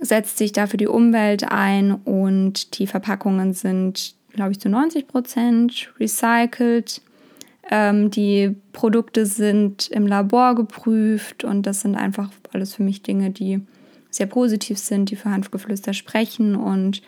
setzt 0.00 0.38
sich 0.38 0.52
dafür 0.52 0.78
die 0.78 0.88
Umwelt 0.88 1.44
ein 1.50 1.92
und 1.92 2.78
die 2.78 2.86
Verpackungen 2.86 3.52
sind, 3.52 4.14
glaube 4.32 4.52
ich, 4.52 4.60
zu 4.60 4.68
90 4.68 5.06
Prozent 5.06 5.92
recycelt. 6.00 7.02
Ähm, 7.70 8.10
die 8.10 8.56
Produkte 8.72 9.26
sind 9.26 9.88
im 9.88 10.06
Labor 10.06 10.54
geprüft 10.54 11.44
und 11.44 11.64
das 11.66 11.80
sind 11.80 11.94
einfach 11.94 12.30
alles 12.52 12.74
für 12.74 12.82
mich 12.82 13.02
Dinge, 13.02 13.30
die 13.30 13.60
sehr 14.10 14.26
positiv 14.26 14.78
sind, 14.78 15.10
die 15.10 15.16
für 15.16 15.30
Hanfgeflüster 15.30 15.94
sprechen. 15.94 16.54
Und 16.54 17.02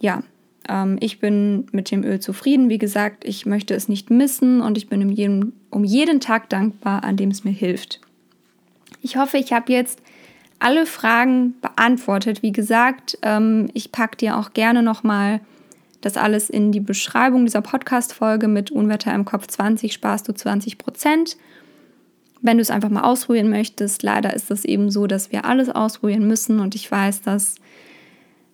ja, 0.00 0.22
ähm, 0.68 0.96
ich 1.00 1.18
bin 1.18 1.66
mit 1.72 1.90
dem 1.90 2.04
Öl 2.04 2.20
zufrieden. 2.20 2.68
Wie 2.68 2.78
gesagt, 2.78 3.24
ich 3.24 3.46
möchte 3.46 3.74
es 3.74 3.88
nicht 3.88 4.10
missen 4.10 4.60
und 4.60 4.78
ich 4.78 4.88
bin 4.88 5.02
um 5.02 5.10
jeden, 5.10 5.52
um 5.70 5.84
jeden 5.84 6.20
Tag 6.20 6.48
dankbar, 6.48 7.04
an 7.04 7.16
dem 7.16 7.30
es 7.30 7.44
mir 7.44 7.50
hilft. 7.50 8.00
Ich 9.02 9.16
hoffe, 9.16 9.36
ich 9.36 9.52
habe 9.52 9.72
jetzt 9.72 10.00
alle 10.58 10.86
Fragen 10.86 11.54
beantwortet. 11.60 12.42
Wie 12.42 12.52
gesagt, 12.52 13.18
ähm, 13.22 13.68
ich 13.74 13.92
packe 13.92 14.16
dir 14.16 14.38
auch 14.38 14.54
gerne 14.54 14.82
nochmal 14.82 15.40
das 16.04 16.16
alles 16.16 16.50
in 16.50 16.72
die 16.72 16.80
Beschreibung 16.80 17.46
dieser 17.46 17.62
Podcast-Folge 17.62 18.48
mit 18.48 18.70
Unwetter 18.70 19.14
im 19.14 19.24
Kopf 19.24 19.46
20 19.46 19.92
sparst 19.92 20.28
du 20.28 20.32
20 20.32 20.78
Prozent. 20.78 21.36
Wenn 22.42 22.58
du 22.58 22.60
es 22.60 22.70
einfach 22.70 22.90
mal 22.90 23.04
ausprobieren 23.04 23.48
möchtest, 23.48 24.02
leider 24.02 24.34
ist 24.34 24.50
es 24.50 24.64
eben 24.64 24.90
so, 24.90 25.06
dass 25.06 25.32
wir 25.32 25.46
alles 25.46 25.70
ausprobieren 25.70 26.26
müssen 26.26 26.60
und 26.60 26.74
ich 26.74 26.90
weiß, 26.90 27.22
dass 27.22 27.54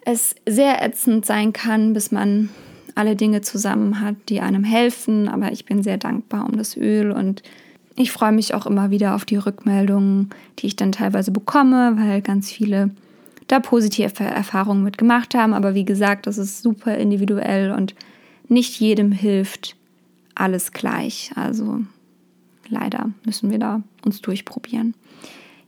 es 0.04 0.36
sehr 0.48 0.82
ätzend 0.82 1.26
sein 1.26 1.52
kann, 1.52 1.92
bis 1.92 2.12
man 2.12 2.50
alle 2.94 3.16
Dinge 3.16 3.40
zusammen 3.40 4.00
hat, 4.00 4.14
die 4.28 4.40
einem 4.40 4.64
helfen. 4.64 5.28
Aber 5.28 5.52
ich 5.52 5.64
bin 5.64 5.82
sehr 5.82 5.98
dankbar 5.98 6.46
um 6.46 6.56
das 6.56 6.76
Öl 6.76 7.10
und 7.10 7.42
ich 7.96 8.12
freue 8.12 8.32
mich 8.32 8.54
auch 8.54 8.66
immer 8.66 8.90
wieder 8.90 9.14
auf 9.14 9.24
die 9.24 9.36
Rückmeldungen, 9.36 10.30
die 10.58 10.68
ich 10.68 10.76
dann 10.76 10.92
teilweise 10.92 11.32
bekomme, 11.32 11.96
weil 11.96 12.22
ganz 12.22 12.50
viele 12.50 12.90
da 13.50 13.60
positive 13.60 14.22
Erfahrungen 14.22 14.82
mit 14.84 14.98
gemacht 14.98 15.34
haben. 15.34 15.54
Aber 15.54 15.74
wie 15.74 15.84
gesagt, 15.84 16.26
das 16.26 16.38
ist 16.38 16.62
super 16.62 16.96
individuell 16.96 17.72
und 17.72 17.94
nicht 18.48 18.78
jedem 18.80 19.12
hilft 19.12 19.76
alles 20.34 20.72
gleich. 20.72 21.32
Also 21.34 21.80
leider 22.68 23.10
müssen 23.24 23.50
wir 23.50 23.58
da 23.58 23.82
uns 24.04 24.20
durchprobieren. 24.20 24.94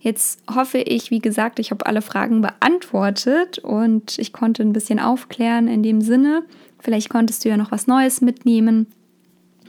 Jetzt 0.01 0.43
hoffe 0.53 0.79
ich, 0.79 1.11
wie 1.11 1.21
gesagt, 1.21 1.59
ich 1.61 1.71
habe 1.71 1.87
alle 1.87 2.03
Fragen 2.03 2.41
beantwortet 2.41 3.59
und 3.59 4.19
ich 4.19 4.33
konnte 4.33 4.63
ein 4.63 4.73
bisschen 4.73 4.99
aufklären 4.99 5.69
in 5.69 5.83
dem 5.83 6.01
Sinne. 6.01 6.43
Vielleicht 6.81 7.09
konntest 7.09 7.45
du 7.45 7.49
ja 7.49 7.57
noch 7.57 7.71
was 7.71 7.87
Neues 7.87 8.21
mitnehmen. 8.21 8.87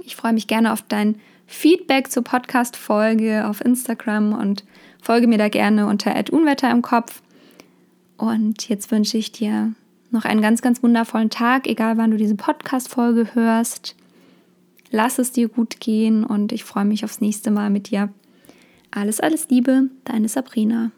Ich 0.03 0.15
freue 0.15 0.33
mich 0.33 0.47
gerne 0.47 0.73
auf 0.73 0.81
dein 0.81 1.15
Feedback 1.45 2.11
zur 2.11 2.23
Podcast-Folge 2.23 3.47
auf 3.47 3.63
Instagram 3.63 4.33
und 4.33 4.63
folge 5.01 5.27
mir 5.27 5.37
da 5.37 5.49
gerne 5.49 5.85
unter 5.85 6.15
Unwetter 6.31 6.71
im 6.71 6.81
Kopf. 6.81 7.21
Und 8.17 8.69
jetzt 8.69 8.91
wünsche 8.91 9.17
ich 9.17 9.31
dir 9.31 9.73
noch 10.11 10.25
einen 10.25 10.41
ganz, 10.41 10.61
ganz 10.61 10.83
wundervollen 10.83 11.29
Tag, 11.29 11.67
egal 11.67 11.97
wann 11.97 12.11
du 12.11 12.17
diese 12.17 12.35
Podcast-Folge 12.35 13.33
hörst. 13.33 13.95
Lass 14.91 15.17
es 15.17 15.31
dir 15.31 15.49
gut 15.49 15.79
gehen 15.79 16.23
und 16.23 16.51
ich 16.51 16.63
freue 16.63 16.85
mich 16.85 17.03
aufs 17.03 17.19
nächste 17.19 17.49
Mal 17.49 17.71
mit 17.71 17.89
dir. 17.89 18.13
Alles, 18.91 19.19
alles 19.19 19.49
Liebe, 19.49 19.89
deine 20.05 20.29
Sabrina. 20.29 20.91